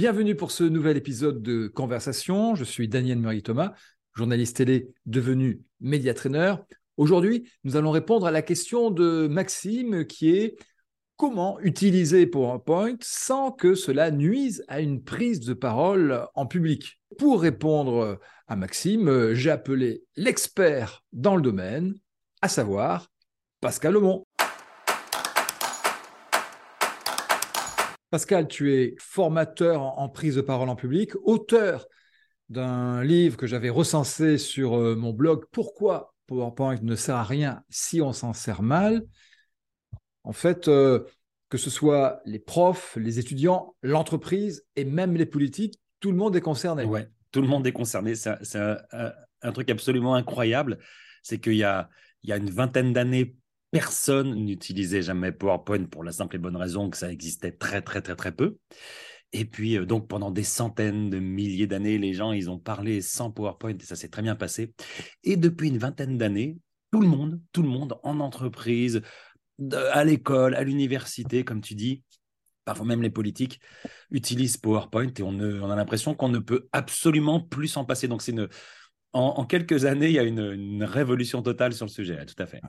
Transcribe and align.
Bienvenue 0.00 0.34
pour 0.34 0.50
ce 0.50 0.64
nouvel 0.64 0.96
épisode 0.96 1.42
de 1.42 1.68
Conversation. 1.68 2.54
Je 2.54 2.64
suis 2.64 2.88
Daniel 2.88 3.18
Murray-Thomas, 3.18 3.74
journaliste 4.16 4.56
télé 4.56 4.88
devenu 5.04 5.60
média 5.78 6.14
trainer. 6.14 6.54
Aujourd'hui, 6.96 7.50
nous 7.64 7.76
allons 7.76 7.90
répondre 7.90 8.26
à 8.26 8.30
la 8.30 8.40
question 8.40 8.90
de 8.90 9.28
Maxime 9.28 10.06
qui 10.06 10.30
est 10.30 10.56
comment 11.18 11.60
utiliser 11.60 12.26
PowerPoint 12.26 12.96
sans 13.02 13.52
que 13.52 13.74
cela 13.74 14.10
nuise 14.10 14.64
à 14.68 14.80
une 14.80 15.04
prise 15.04 15.40
de 15.40 15.52
parole 15.52 16.26
en 16.34 16.46
public. 16.46 16.98
Pour 17.18 17.42
répondre 17.42 18.18
à 18.48 18.56
Maxime, 18.56 19.34
j'ai 19.34 19.50
appelé 19.50 20.02
l'expert 20.16 21.04
dans 21.12 21.36
le 21.36 21.42
domaine, 21.42 21.94
à 22.40 22.48
savoir 22.48 23.10
Pascal 23.60 23.98
Aumont. 23.98 24.24
Pascal, 28.10 28.48
tu 28.48 28.74
es 28.74 28.96
formateur 28.98 29.82
en 29.82 30.08
prise 30.08 30.34
de 30.34 30.40
parole 30.40 30.68
en 30.68 30.74
public, 30.74 31.12
auteur 31.22 31.86
d'un 32.48 33.04
livre 33.04 33.36
que 33.36 33.46
j'avais 33.46 33.70
recensé 33.70 34.36
sur 34.36 34.76
euh, 34.76 34.96
mon 34.96 35.12
blog 35.12 35.44
Pourquoi 35.52 36.12
PowerPoint 36.26 36.76
ne 36.82 36.96
sert 36.96 37.14
à 37.14 37.22
rien 37.22 37.62
si 37.68 38.00
on 38.02 38.12
s'en 38.12 38.32
sert 38.32 38.62
mal? 38.62 39.04
En 40.24 40.32
fait, 40.32 40.66
euh, 40.66 41.04
que 41.50 41.56
ce 41.56 41.70
soit 41.70 42.20
les 42.24 42.40
profs, 42.40 42.96
les 42.96 43.20
étudiants, 43.20 43.76
l'entreprise 43.82 44.66
et 44.74 44.84
même 44.84 45.14
les 45.14 45.26
politiques, 45.26 45.80
tout 46.00 46.10
le 46.10 46.16
monde 46.16 46.34
est 46.34 46.40
concerné. 46.40 46.84
Ouais, 46.84 47.08
tout 47.30 47.42
le 47.42 47.48
monde 47.48 47.64
est 47.66 47.72
concerné. 47.72 48.16
C'est 48.16 48.58
un, 48.58 49.52
truc 49.52 49.70
absolument 49.70 50.16
incroyable. 50.16 50.78
C'est 51.22 51.38
qu'il 51.38 51.54
y 51.54 51.64
a, 51.64 51.88
il 52.24 52.30
y 52.30 52.32
a 52.32 52.36
une 52.38 52.50
vingtaine 52.50 52.92
d'années, 52.92 53.36
personne 53.70 54.34
n'utilisait 54.34 55.02
jamais 55.02 55.32
PowerPoint 55.32 55.84
pour 55.84 56.04
la 56.04 56.12
simple 56.12 56.36
et 56.36 56.38
bonne 56.38 56.56
raison 56.56 56.90
que 56.90 56.96
ça 56.96 57.10
existait 57.10 57.52
très, 57.52 57.82
très, 57.82 58.02
très, 58.02 58.16
très 58.16 58.32
peu. 58.32 58.56
Et 59.32 59.44
puis, 59.44 59.78
euh, 59.78 59.86
donc, 59.86 60.08
pendant 60.08 60.30
des 60.30 60.42
centaines 60.42 61.10
de 61.10 61.18
milliers 61.18 61.66
d'années, 61.66 61.98
les 61.98 62.14
gens, 62.14 62.32
ils 62.32 62.50
ont 62.50 62.58
parlé 62.58 63.00
sans 63.00 63.30
PowerPoint 63.30 63.76
et 63.78 63.84
ça 63.84 63.96
s'est 63.96 64.08
très 64.08 64.22
bien 64.22 64.34
passé. 64.34 64.74
Et 65.22 65.36
depuis 65.36 65.68
une 65.68 65.78
vingtaine 65.78 66.18
d'années, 66.18 66.58
tout 66.90 67.00
le 67.00 67.06
monde, 67.06 67.40
tout 67.52 67.62
le 67.62 67.68
monde, 67.68 67.98
en 68.02 68.18
entreprise, 68.20 69.02
à 69.92 70.04
l'école, 70.04 70.54
à 70.56 70.64
l'université, 70.64 71.44
comme 71.44 71.60
tu 71.60 71.74
dis, 71.74 72.02
parfois 72.64 72.86
même 72.86 73.02
les 73.02 73.10
politiques, 73.10 73.60
utilisent 74.10 74.56
PowerPoint 74.56 75.12
et 75.16 75.22
on, 75.22 75.38
a 75.70 75.76
l'impression 75.76 76.14
qu'on 76.14 76.28
ne 76.28 76.38
peut 76.38 76.68
absolument 76.72 77.40
plus 77.40 77.68
s'en 77.68 77.84
passer. 77.84 78.08
Donc, 78.08 78.22
c'est 78.22 78.32
une, 78.32 78.48
en, 79.12 79.44
quelques 79.44 79.84
années, 79.84 80.08
il 80.08 80.14
y 80.14 80.18
a 80.18 80.24
une, 80.24 80.82
révolution 80.82 81.42
totale 81.42 81.72
sur 81.72 81.86
le 81.86 81.90
sujet, 81.90 82.24
tout 82.26 82.40
à 82.42 82.46
fait 82.46 82.60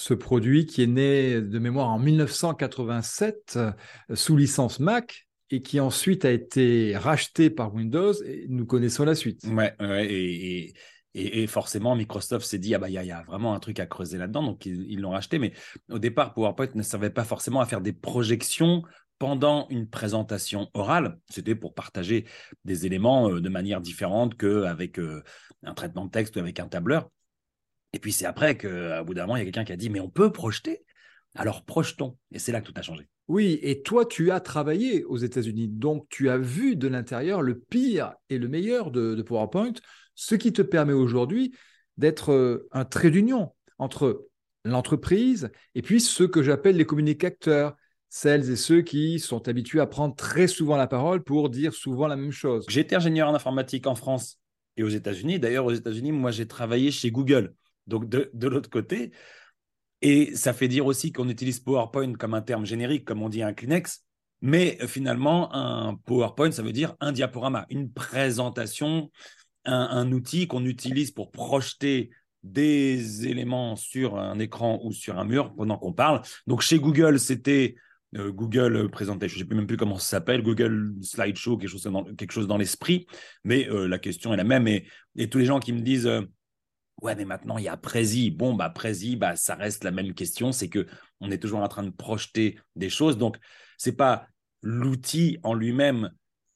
ce 0.00 0.14
produit 0.14 0.64
qui 0.64 0.82
est 0.82 0.86
né 0.86 1.42
de 1.42 1.58
mémoire 1.58 1.90
en 1.90 1.98
1987 1.98 3.56
euh, 3.56 3.72
sous 4.14 4.34
licence 4.34 4.80
Mac 4.80 5.26
et 5.50 5.60
qui 5.60 5.78
ensuite 5.78 6.24
a 6.24 6.30
été 6.30 6.96
racheté 6.96 7.50
par 7.50 7.74
Windows 7.74 8.14
nous 8.48 8.64
connaissons 8.64 9.04
la 9.04 9.14
suite. 9.14 9.44
Ouais, 9.44 9.74
et, 11.12 11.46
forcément 11.48 11.94
Microsoft 11.96 12.46
s'est 12.46 12.58
dit 12.58 12.74
ah 12.74 12.78
bah 12.78 12.88
il 12.88 12.94
y, 12.94 13.10
a 13.10 13.22
vraiment 13.24 13.52
un 13.52 13.58
truc 13.58 13.78
à 13.78 13.84
creuser 13.84 14.16
là-dedans 14.16 14.44
donc 14.44 14.64
ils 14.64 15.00
l'ont 15.00 15.10
racheté 15.10 15.38
mais 15.40 15.52
au 15.90 15.98
départ 15.98 16.32
PowerPoint 16.32 16.68
ne 16.74 16.82
servait 16.82 17.10
pas 17.10 17.24
forcément 17.24 17.60
à 17.60 17.66
faire 17.66 17.80
des 17.80 17.92
projections 17.92 18.84
pendant 19.18 19.66
une 19.68 19.86
présentation 19.86 20.70
orale, 20.72 21.18
c'était 21.28 21.54
pour 21.54 21.74
partager 21.74 22.24
des 22.64 22.86
éléments 22.86 23.28
euh, 23.28 23.42
de 23.42 23.48
manière 23.50 23.82
différente 23.82 24.34
qu'avec 24.34 24.98
euh, 24.98 25.22
un 25.62 25.74
traitement 25.74 26.06
de 26.06 26.10
texte 26.10 26.36
ou 26.36 26.38
avec 26.38 26.58
un 26.58 26.68
tableur. 26.68 27.10
Et 27.92 27.98
puis 27.98 28.12
c'est 28.12 28.26
après 28.26 28.56
qu'à 28.56 29.02
bout 29.02 29.14
d'un 29.14 29.22
moment, 29.22 29.36
il 29.36 29.40
y 29.40 29.42
a 29.42 29.44
quelqu'un 29.44 29.64
qui 29.64 29.72
a 29.72 29.76
dit, 29.76 29.90
mais 29.90 30.00
on 30.00 30.10
peut 30.10 30.32
projeter 30.32 30.84
Alors 31.34 31.64
projetons. 31.64 32.16
Et 32.32 32.38
c'est 32.38 32.52
là 32.52 32.60
que 32.60 32.66
tout 32.66 32.74
a 32.76 32.82
changé. 32.82 33.08
Oui, 33.28 33.60
et 33.62 33.82
toi, 33.82 34.06
tu 34.06 34.32
as 34.32 34.40
travaillé 34.40 35.04
aux 35.04 35.16
États-Unis, 35.16 35.68
donc 35.68 36.06
tu 36.08 36.30
as 36.30 36.38
vu 36.38 36.74
de 36.74 36.88
l'intérieur 36.88 37.42
le 37.42 37.60
pire 37.60 38.14
et 38.28 38.38
le 38.38 38.48
meilleur 38.48 38.90
de, 38.90 39.22
PowerPoint, 39.22 39.74
ce 40.16 40.34
qui 40.34 40.52
te 40.52 40.62
permet 40.62 40.92
aujourd'hui 40.92 41.54
d'être 41.96 42.32
euh, 42.32 42.68
un 42.72 42.84
trait 42.84 43.10
d'union 43.10 43.52
entre 43.78 44.26
l'entreprise 44.64 45.50
et 45.74 45.82
puis 45.82 46.00
ceux 46.00 46.26
que 46.26 46.42
j'appelle 46.42 46.76
les 46.76 46.84
communicateurs, 46.84 47.76
celles 48.08 48.50
et 48.50 48.56
ceux 48.56 48.82
qui 48.82 49.20
sont 49.20 49.46
habitués 49.48 49.80
à 49.80 49.86
prendre 49.86 50.16
très 50.16 50.48
souvent 50.48 50.76
la 50.76 50.88
parole 50.88 51.22
pour 51.22 51.50
dire 51.50 51.72
souvent 51.72 52.08
la 52.08 52.16
même 52.16 52.32
chose. 52.32 52.66
J'étais 52.68 52.96
ingénieur 52.96 53.28
en 53.28 53.34
informatique 53.34 53.86
en 53.86 53.94
France 53.94 54.40
et 54.76 54.82
aux 54.82 54.88
États-Unis. 54.88 55.38
D'ailleurs, 55.38 55.66
aux 55.66 55.72
États-Unis, 55.72 56.10
moi, 56.10 56.32
j'ai 56.32 56.48
travaillé 56.48 56.90
chez 56.90 57.12
Google 57.12 57.54
donc 57.90 58.08
de, 58.08 58.48
l'autre 58.48 58.70
côté. 58.70 59.10
Et 60.00 60.34
ça 60.34 60.54
fait 60.54 60.68
dire 60.68 60.86
aussi 60.86 61.12
qu'on 61.12 61.28
utilise 61.28 61.60
PowerPoint 61.60 62.14
comme 62.14 62.32
un 62.32 62.40
terme 62.40 62.64
générique, 62.64 63.04
comme 63.04 63.22
on 63.22 63.28
dit 63.28 63.42
un 63.42 63.52
Kleenex. 63.52 64.06
Mais 64.40 64.78
euh, 64.80 64.86
finalement, 64.86 65.54
un 65.54 65.96
PowerPoint, 66.06 66.52
ça 66.52 66.62
veut 66.62 66.72
dire 66.72 66.94
un 67.00 67.12
diaporama, 67.12 67.66
une 67.68 67.92
présentation, 67.92 69.10
un, 69.66 70.10
outil 70.12 70.46
qu'on 70.46 70.64
utilise 70.64 71.10
pour 71.10 71.30
projeter 71.30 72.10
des 72.42 73.26
éléments 73.26 73.76
sur 73.76 74.18
un 74.18 74.38
écran 74.38 74.80
ou 74.82 74.92
sur 74.92 75.18
un 75.18 75.24
mur 75.24 75.52
pendant 75.54 75.76
qu'on 75.76 75.92
parle. 75.92 76.22
Donc 76.46 76.62
chez 76.62 76.78
Google, 76.78 77.20
c'était 77.20 77.74
euh, 78.16 78.32
Google 78.32 78.88
Presentation, 78.90 79.38
je 79.38 79.44
ne 79.44 79.48
sais 79.50 79.54
même 79.54 79.66
plus 79.66 79.76
comment 79.76 79.98
ça 79.98 80.16
s'appelle, 80.16 80.42
Google 80.42 80.94
Slideshow, 81.02 81.58
quelque 81.58 81.68
chose 81.68 81.82
dans, 81.82 82.04
quelque 82.04 82.32
chose 82.32 82.46
dans 82.46 82.56
l'esprit. 82.56 83.06
Mais 83.44 83.68
euh, 83.68 83.86
la 83.86 83.98
question 83.98 84.32
est 84.32 84.38
la 84.38 84.44
même. 84.44 84.66
Et, 84.66 84.86
et, 85.16 85.28
tous 85.28 85.36
les 85.36 85.44
gens 85.44 85.60
qui 85.60 85.74
me 85.74 85.80
disent 85.80 86.08
Ouais, 87.02 87.14
mais 87.14 87.24
maintenant 87.24 87.58
il 87.58 87.64
y 87.64 87.68
a 87.68 87.76
Prezi. 87.76 88.30
Bon, 88.30 88.54
bah 88.54 88.70
Prezi, 88.70 89.16
bah 89.16 89.36
ça 89.36 89.54
reste 89.54 89.84
la 89.84 89.90
même 89.90 90.14
question, 90.14 90.52
c'est 90.52 90.68
que 90.68 90.86
on 91.20 91.30
est 91.30 91.38
toujours 91.38 91.60
en 91.60 91.68
train 91.68 91.82
de 91.82 91.90
projeter 91.90 92.58
des 92.76 92.90
choses. 92.90 93.18
Donc 93.18 93.38
c'est 93.78 93.96
pas 93.96 94.26
l'outil 94.62 95.38
en 95.42 95.54
lui-même 95.54 96.10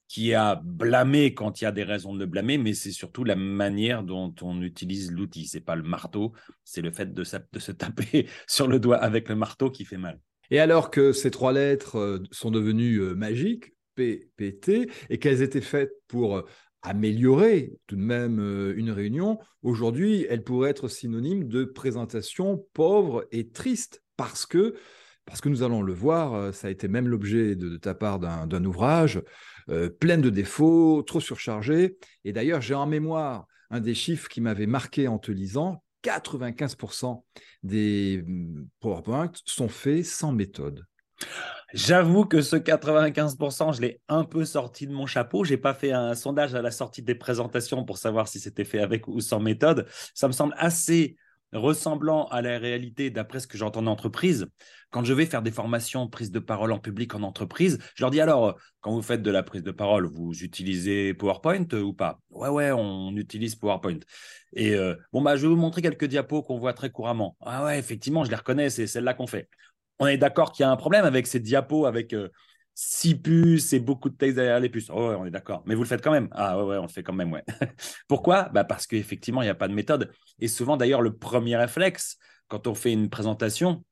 qui 0.08 0.34
a 0.34 0.60
blâmé 0.62 1.34
quand 1.34 1.60
il 1.60 1.64
y 1.64 1.66
a 1.66 1.72
des 1.72 1.82
raisons 1.82 2.14
de 2.14 2.20
le 2.20 2.26
blâmer, 2.26 2.58
mais 2.58 2.74
c'est 2.74 2.92
surtout 2.92 3.24
la 3.24 3.36
manière 3.36 4.02
dont 4.04 4.34
on 4.42 4.62
utilise 4.62 5.10
l'outil. 5.10 5.46
C'est 5.46 5.60
pas 5.60 5.76
le 5.76 5.82
marteau, 5.82 6.32
c'est 6.62 6.82
le 6.82 6.92
fait 6.92 7.12
de, 7.12 7.24
de 7.52 7.58
se 7.58 7.72
taper 7.72 8.28
sur 8.46 8.68
le 8.68 8.78
doigt 8.78 8.98
avec 8.98 9.28
le 9.28 9.34
marteau 9.34 9.70
qui 9.70 9.84
fait 9.84 9.96
mal. 9.96 10.20
Et 10.50 10.60
alors 10.60 10.90
que 10.90 11.12
ces 11.12 11.30
trois 11.30 11.52
lettres 11.52 11.96
euh, 11.98 12.22
sont 12.30 12.50
devenues 12.50 12.98
euh, 12.98 13.14
magiques, 13.14 13.74
P, 13.94 14.30
P, 14.36 14.56
T, 14.56 14.90
et 15.08 15.18
qu'elles 15.18 15.42
étaient 15.42 15.60
faites 15.60 15.92
pour 16.06 16.36
euh, 16.36 16.46
améliorer 16.84 17.72
tout 17.86 17.96
de 17.96 18.02
même 18.02 18.38
euh, 18.38 18.74
une 18.76 18.90
réunion, 18.90 19.38
aujourd'hui, 19.62 20.26
elle 20.28 20.44
pourrait 20.44 20.70
être 20.70 20.86
synonyme 20.86 21.48
de 21.48 21.64
présentation 21.64 22.64
pauvre 22.74 23.26
et 23.32 23.48
triste 23.48 24.02
parce 24.16 24.44
que, 24.44 24.74
parce 25.24 25.40
que 25.40 25.48
nous 25.48 25.62
allons 25.62 25.82
le 25.82 25.94
voir, 25.94 26.34
euh, 26.34 26.52
ça 26.52 26.68
a 26.68 26.70
été 26.70 26.86
même 26.86 27.08
l'objet 27.08 27.56
de, 27.56 27.78
ta 27.78 27.94
part 27.94 28.20
d'un 28.20 28.64
ouvrage, 28.64 29.22
euh, 29.70 29.88
plein 29.88 30.18
de 30.18 30.28
défauts, 30.28 31.02
trop 31.02 31.20
surchargé. 31.20 31.96
Et 32.24 32.34
d'ailleurs, 32.34 32.60
j'ai 32.60 32.74
en 32.74 32.86
mémoire 32.86 33.46
un 33.70 33.80
des 33.80 33.94
chiffres 33.94 34.28
qui 34.28 34.42
m'avait 34.42 34.66
marqué 34.66 35.08
en 35.08 35.18
te 35.18 35.32
lisant, 35.32 35.82
95% 36.04 37.24
des 37.62 38.22
mm, 38.26 38.66
PowerPoint 38.80 39.32
sont 39.46 39.68
faits 39.68 40.04
sans 40.04 40.32
méthode. 40.32 40.84
J'avoue 41.74 42.24
que 42.24 42.40
ce 42.40 42.54
95%, 42.54 43.72
je 43.72 43.80
l'ai 43.80 44.00
un 44.06 44.22
peu 44.22 44.44
sorti 44.44 44.86
de 44.86 44.92
mon 44.92 45.06
chapeau. 45.06 45.42
J'ai 45.42 45.56
pas 45.56 45.74
fait 45.74 45.90
un 45.90 46.14
sondage 46.14 46.54
à 46.54 46.62
la 46.62 46.70
sortie 46.70 47.02
des 47.02 47.16
présentations 47.16 47.84
pour 47.84 47.98
savoir 47.98 48.28
si 48.28 48.38
c'était 48.38 48.62
fait 48.62 48.78
avec 48.78 49.08
ou 49.08 49.20
sans 49.20 49.40
méthode. 49.40 49.88
Ça 50.14 50.28
me 50.28 50.32
semble 50.32 50.54
assez 50.56 51.16
ressemblant 51.52 52.26
à 52.28 52.42
la 52.42 52.58
réalité 52.60 53.10
d'après 53.10 53.40
ce 53.40 53.48
que 53.48 53.58
j'entends 53.58 53.80
en 53.80 53.88
entreprise. 53.88 54.46
Quand 54.90 55.02
je 55.02 55.12
vais 55.12 55.26
faire 55.26 55.42
des 55.42 55.50
formations 55.50 56.08
prise 56.08 56.30
de 56.30 56.38
parole 56.38 56.70
en 56.70 56.78
public 56.78 57.12
en 57.16 57.24
entreprise, 57.24 57.80
je 57.96 58.04
leur 58.04 58.12
dis 58.12 58.20
alors, 58.20 58.56
quand 58.80 58.92
vous 58.92 59.02
faites 59.02 59.22
de 59.22 59.30
la 59.32 59.42
prise 59.42 59.64
de 59.64 59.72
parole, 59.72 60.06
vous 60.06 60.32
utilisez 60.44 61.12
PowerPoint 61.12 61.66
ou 61.72 61.92
pas? 61.92 62.20
Ouais, 62.30 62.50
ouais, 62.50 62.70
on 62.70 63.16
utilise 63.16 63.56
PowerPoint. 63.56 63.98
Et 64.52 64.76
euh, 64.76 64.94
bon, 65.12 65.22
bah, 65.22 65.36
je 65.36 65.42
vais 65.42 65.48
vous 65.48 65.56
montrer 65.56 65.82
quelques 65.82 66.04
diapos 66.04 66.42
qu'on 66.44 66.58
voit 66.58 66.72
très 66.72 66.90
couramment. 66.90 67.36
Ah 67.40 67.64
ouais, 67.64 67.80
effectivement, 67.80 68.24
je 68.24 68.30
les 68.30 68.36
reconnais, 68.36 68.70
c'est 68.70 68.86
celle-là 68.86 69.14
qu'on 69.14 69.26
fait 69.26 69.48
on 69.98 70.06
est 70.06 70.18
d'accord 70.18 70.52
qu'il 70.52 70.64
y 70.64 70.66
a 70.66 70.70
un 70.70 70.76
problème 70.76 71.04
avec 71.04 71.26
ces 71.26 71.40
diapos 71.40 71.86
avec 71.86 72.12
euh, 72.12 72.28
six 72.74 73.14
puces 73.14 73.72
et 73.72 73.80
beaucoup 73.80 74.10
de 74.10 74.16
texte 74.16 74.36
derrière 74.36 74.60
les 74.60 74.68
puces. 74.68 74.90
Oh, 74.90 75.14
on 75.18 75.24
est 75.24 75.30
d'accord. 75.30 75.62
Mais 75.66 75.74
vous 75.74 75.82
le 75.82 75.88
faites 75.88 76.02
quand 76.02 76.10
même. 76.10 76.28
Ah 76.32 76.58
ouais, 76.58 76.64
ouais 76.64 76.78
on 76.78 76.82
le 76.82 76.88
fait 76.88 77.02
quand 77.02 77.12
même, 77.12 77.32
ouais. 77.32 77.44
Pourquoi? 78.08 78.48
Bah 78.52 78.64
Parce 78.64 78.86
qu'effectivement, 78.86 79.42
il 79.42 79.46
n'y 79.46 79.50
a 79.50 79.54
pas 79.54 79.68
de 79.68 79.74
méthode. 79.74 80.12
Et 80.40 80.48
souvent, 80.48 80.76
d'ailleurs, 80.76 81.02
le 81.02 81.16
premier 81.16 81.56
réflexe, 81.56 82.16
quand 82.48 82.66
on 82.66 82.74
fait 82.74 82.92
une 82.92 83.08
présentation, 83.08 83.84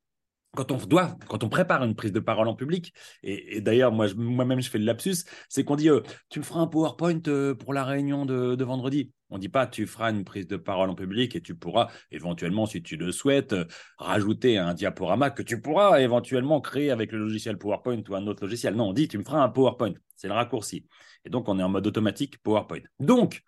quand 0.54 0.70
on 0.70 0.76
doit, 0.76 1.16
quand 1.28 1.44
on 1.44 1.48
prépare 1.48 1.82
une 1.82 1.94
prise 1.94 2.12
de 2.12 2.20
parole 2.20 2.46
en 2.46 2.54
public, 2.54 2.92
et, 3.22 3.60
d'ailleurs, 3.62 3.90
moi, 3.90 4.06
moi-même, 4.14 4.60
je 4.60 4.68
fais 4.68 4.78
le 4.78 4.84
lapsus, 4.84 5.24
c'est 5.48 5.64
qu'on 5.64 5.76
dit, 5.76 5.88
euh, 5.88 6.00
tu 6.28 6.40
me 6.40 6.44
feras 6.44 6.60
un 6.60 6.66
PowerPoint 6.66 7.20
euh, 7.28 7.54
pour 7.54 7.72
la 7.72 7.84
réunion 7.84 8.26
de, 8.26 8.62
vendredi. 8.62 9.12
On 9.30 9.36
ne 9.36 9.40
dit 9.40 9.48
pas, 9.48 9.66
tu 9.66 9.86
feras 9.86 10.10
une 10.10 10.24
prise 10.24 10.46
de 10.46 10.58
parole 10.58 10.90
en 10.90 10.94
public 10.94 11.34
et 11.36 11.40
tu 11.40 11.54
pourras 11.54 11.88
éventuellement, 12.10 12.66
si 12.66 12.82
tu 12.82 12.96
le 12.96 13.12
souhaites, 13.12 13.54
euh, 13.54 13.64
rajouter 13.96 14.58
un 14.58 14.74
diaporama 14.74 15.30
que 15.30 15.42
tu 15.42 15.60
pourras 15.60 16.00
éventuellement 16.00 16.60
créer 16.60 16.90
avec 16.90 17.12
le 17.12 17.18
logiciel 17.18 17.56
PowerPoint 17.56 18.02
ou 18.10 18.14
un 18.14 18.26
autre 18.26 18.44
logiciel. 18.44 18.74
Non, 18.74 18.90
on 18.90 18.92
dit, 18.92 19.08
tu 19.08 19.16
me 19.16 19.24
feras 19.24 19.42
un 19.42 19.48
PowerPoint. 19.48 19.94
C'est 20.16 20.28
le 20.28 20.34
raccourci. 20.34 20.86
Et 21.24 21.30
donc, 21.30 21.48
on 21.48 21.58
est 21.58 21.62
en 21.62 21.70
mode 21.70 21.86
automatique 21.86 22.42
PowerPoint. 22.42 22.82
Donc, 23.00 23.42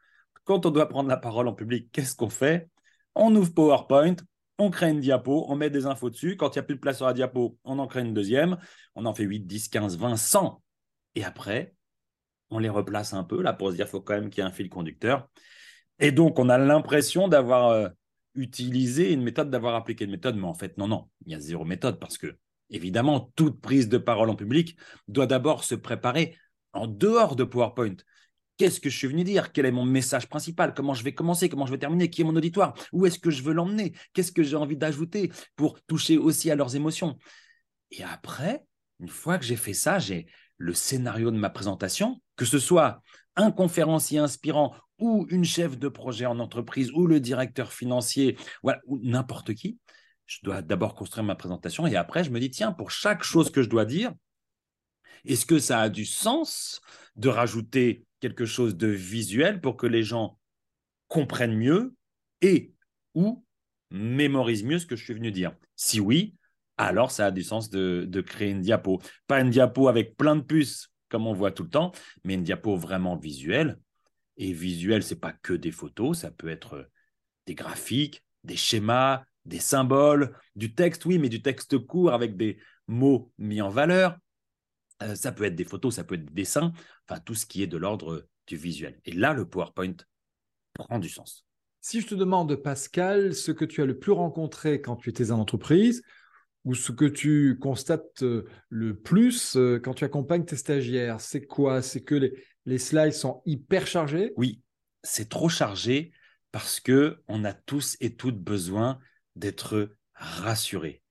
quand 0.45 0.65
on 0.65 0.71
doit 0.71 0.89
prendre 0.89 1.09
la 1.11 1.19
parole 1.19 1.49
en 1.49 1.55
public, 1.55 1.91
qu'est-ce 1.93 2.17
qu'on 2.17 2.31
fait? 2.31 2.69
On 3.15 3.35
ouvre 3.35 3.53
PowerPoint, 3.53 4.17
on 4.59 4.71
crée 4.71 4.91
une 4.91 5.01
diapo, 5.01 5.47
on 5.49 5.57
met 5.57 5.71
des 5.71 5.87
infos 5.87 6.11
dessus. 6.11 6.37
Quand 6.37 6.51
il 6.55 6.59
n'y 6.59 6.61
a 6.61 6.63
plus 6.63 6.77
de 6.77 6.81
place 6.81 6.99
sur 6.99 7.07
la 7.07 7.13
diapo, 7.13 7.59
on 7.65 7.79
en 7.79 7.87
crée 7.87 8.03
une 8.03 8.15
deuxième. 8.15 8.57
On 8.95 9.05
en 9.07 9.15
fait 9.15 9.25
8, 9.25 9.41
10, 9.41 9.69
15, 9.69 9.99
20, 9.99 10.17
100. 10.17 10.63
Et 11.17 11.25
après, 11.25 11.75
on 12.51 12.59
les 12.59 12.69
replace 12.69 13.15
un 13.15 13.25
peu 13.25 13.43
là 13.43 13.53
pour 13.53 13.71
se 13.71 13.77
dire 13.77 13.87
qu'il 13.87 13.93
faut 13.93 14.01
quand 14.01 14.15
même 14.15 14.31
qu'il 14.31 14.43
y 14.43 14.47
ait 14.47 14.49
un 14.49 14.53
fil 14.53 14.69
conducteur. 14.69 15.29
Et 15.99 16.13
donc, 16.13 16.39
on 16.39 16.49
a 16.49 16.59
l'impression 16.59 17.29
d'avoir 17.29 17.69
euh, 17.69 17.89
utilisé 18.35 19.13
une 19.13 19.23
méthode, 19.23 19.51
d'avoir 19.51 19.75
appliqué 19.75 20.05
une 20.05 20.11
méthode, 20.11 20.37
mais 20.37 20.47
en 20.47 20.55
fait, 20.55 20.77
non, 20.79 20.89
non, 20.89 21.09
il 21.27 21.33
y 21.33 21.35
a 21.35 21.41
zéro 21.41 21.65
méthode 21.65 21.99
parce 21.99 22.19
que, 22.19 22.37
évidemment, 22.71 23.33
toute 23.37 23.61
prise 23.61 23.89
de 23.89 23.99
parole 23.99 24.31
en 24.31 24.37
public 24.37 24.77
doit 25.09 25.27
d'abord 25.27 25.65
se 25.65 25.75
préparer 25.75 26.37
en 26.73 26.87
dehors 26.87 27.37
de 27.37 27.45
PowerPoint. 27.45 27.97
Qu'est-ce 28.57 28.81
que 28.81 28.89
je 28.89 28.97
suis 28.97 29.09
venu 29.09 29.25
dire? 29.25 29.53
Quel 29.53 29.67
est 29.67 29.73
mon 29.73 29.85
message 29.85 30.29
principal? 30.29 30.75
Comment 30.75 30.95
je 30.95 31.03
vais 31.03 31.13
commencer? 31.13 31.49
Comment 31.49 31.67
je 31.67 31.73
vais 31.73 31.79
terminer? 31.79 32.09
Qui 32.09 32.21
est 32.21 32.25
mon 32.25 32.37
auditoire? 32.37 32.75
Où 32.93 33.05
est-ce 33.07 33.19
que 33.19 33.31
je 33.31 33.43
veux 33.43 33.53
l'emmener? 33.53 33.93
Qu'est-ce 34.13 34.33
que 34.33 34.43
j'ai 34.43 34.57
envie 34.57 34.77
d'ajouter 34.77 35.33
pour 35.57 35.81
toucher 35.83 36.19
aussi 36.19 36.51
à 36.51 36.55
leurs 36.55 36.77
émotions? 36.77 37.17
Et 37.91 38.05
après, 38.05 38.65
une 39.01 39.09
fois 39.09 39.39
que 39.39 39.45
j'ai 39.45 39.57
fait 39.57 39.75
ça, 39.75 39.99
j'ai 39.99 40.27
le 40.57 40.73
scénario 40.73 41.33
de 41.33 41.37
ma 41.37 41.51
présentation, 41.51 42.21
que 42.37 42.45
ce 42.45 42.61
soit 42.61 43.03
un 43.35 43.51
conférencier 43.51 44.21
inspirant 44.21 44.75
ou 45.01 45.27
une 45.31 45.45
chef 45.45 45.77
de 45.77 45.89
projet 45.89 46.27
en 46.27 46.39
entreprise 46.39 46.93
ou 46.93 47.09
le 47.09 47.19
directeur 47.19 47.73
financier, 47.73 48.37
voilà, 48.63 48.81
ou 48.87 49.01
n'importe 49.03 49.55
qui. 49.55 49.79
Je 50.27 50.39
dois 50.45 50.63
d'abord 50.63 50.95
construire 50.95 51.25
ma 51.25 51.35
présentation 51.35 51.87
et 51.87 51.97
après, 51.97 52.23
je 52.23 52.31
me 52.31 52.39
dis, 52.39 52.51
tiens, 52.51 52.73
pour 52.73 52.93
chaque 52.93 53.25
chose 53.25 53.51
que 53.51 53.63
je 53.63 53.69
dois 53.69 53.85
dire, 53.85 54.13
est-ce 55.25 55.45
que 55.45 55.59
ça 55.59 55.81
a 55.81 55.89
du 55.89 56.05
sens 56.05 56.81
de 57.17 57.29
rajouter 57.29 58.05
quelque 58.25 58.47
chose 58.47 58.75
de 58.75 58.87
visuel 58.87 59.61
pour 59.61 59.77
que 59.77 59.87
les 59.87 60.03
gens 60.03 60.39
comprennent 61.09 61.59
mieux 61.59 61.95
et 62.41 62.73
ou 63.13 63.45
mémorisent 63.91 64.65
mieux 64.65 64.79
ce 64.79 64.87
que 64.87 64.97
je 64.97 65.05
suis 65.05 65.13
venu 65.13 65.31
dire 65.31 65.55
Si 65.77 66.01
oui, 66.01 66.35
alors 66.79 67.11
ça 67.11 67.27
a 67.27 67.31
du 67.31 67.43
sens 67.43 67.69
de, 67.69 68.21
créer 68.23 68.49
une 68.49 68.63
diapo. 68.63 69.03
Pas 69.27 69.43
une 69.43 69.51
diapo 69.51 69.89
avec 69.89 70.17
plein 70.17 70.37
de 70.37 70.41
puces 70.41 70.89
comme 71.11 71.27
on 71.27 71.35
voit 71.35 71.53
tout 71.53 71.65
le 71.65 71.69
temps, 71.69 71.93
mais 72.25 72.33
une 72.33 72.45
diapo 72.45 72.77
vraiment 72.77 73.15
visuelle. 73.15 73.79
Et 74.39 74.55
visuel, 74.55 75.03
c'est 75.03 75.21
pas 75.21 75.35
que 75.35 75.53
des 75.53 75.71
photos, 75.71 76.21
ça 76.21 76.31
peut 76.31 76.49
être 76.49 76.89
des 77.47 77.55
graphiques, 77.55 78.25
des 78.43 78.57
schémas, 78.57 79.23
des 79.45 79.59
symboles, 79.59 80.35
du 80.57 80.75
texte, 80.75 81.05
oui, 81.05 81.19
mais 81.19 81.29
du 81.29 81.43
texte 81.43 81.77
court 81.77 82.15
avec 82.15 82.39
des 82.39 82.57
mots 82.87 83.31
mis 83.37 83.61
en 83.61 83.69
valeur. 83.69 84.17
Euh, 85.05 85.15
ça 85.15 85.33
peut 85.33 85.45
être 85.45 85.55
des 85.55 85.65
photos, 85.65 85.97
ça 85.97 86.05
peut 86.05 86.15
être 86.15 86.25
des 86.25 86.43
dessins, 86.43 86.73
enfin 87.09 87.21
tout 87.21 87.35
ce 87.35 87.47
qui 87.47 87.63
est 87.63 87.67
de 87.67 87.77
l'ordre 87.77 88.27
du 88.47 88.57
visuel. 88.57 89.01
Et 89.05 89.13
là, 89.13 89.33
le 89.33 89.49
PowerPoint 89.49 89.97
prend 90.75 90.99
du 90.99 91.09
sens. 91.09 91.45
Si 91.81 92.01
je 92.01 92.07
te 92.07 92.15
demande, 92.15 92.55
Pascal, 92.57 93.35
ce 93.35 93.53
que 93.53 93.65
tu 93.65 93.83
as 93.83 93.87
le 93.87 93.99
plus 93.99 94.13
rencontré 94.13 94.81
quand 94.81 94.97
tu 94.97 95.11
étais 95.11 95.31
en 95.31 95.39
entreprise, 95.39 96.03
ou 96.65 96.75
ce 96.75 96.93
que 96.93 97.05
tu 97.05 97.59
constates 97.61 98.23
euh, 98.23 98.47
le 98.71 98.99
plus 98.99 99.57
euh, 99.57 99.79
quand 99.79 99.93
tu 99.93 100.05
accompagnes 100.05 100.47
tes 100.47 100.57
stagiaires, 100.57 101.21
c'est 101.21 101.45
quoi? 101.45 101.83
C'est 101.83 102.03
que 102.03 102.15
les, 102.15 102.33
les, 102.65 102.79
slides 102.79 103.13
sont 103.13 103.43
hyper 103.45 103.87
chargés? 103.87 104.33
Oui, 104.37 104.63
c'est 105.03 105.29
trop 105.29 105.51
chargé 105.51 106.13
parce 106.53 106.81
que 106.81 107.23
on 107.29 107.45
a 107.45 107.53
tous 107.53 107.99
et 108.01 108.17
toutes 108.17 108.39
besoin 108.39 108.99
d'être 109.37 109.95
rassurés. 110.15 111.03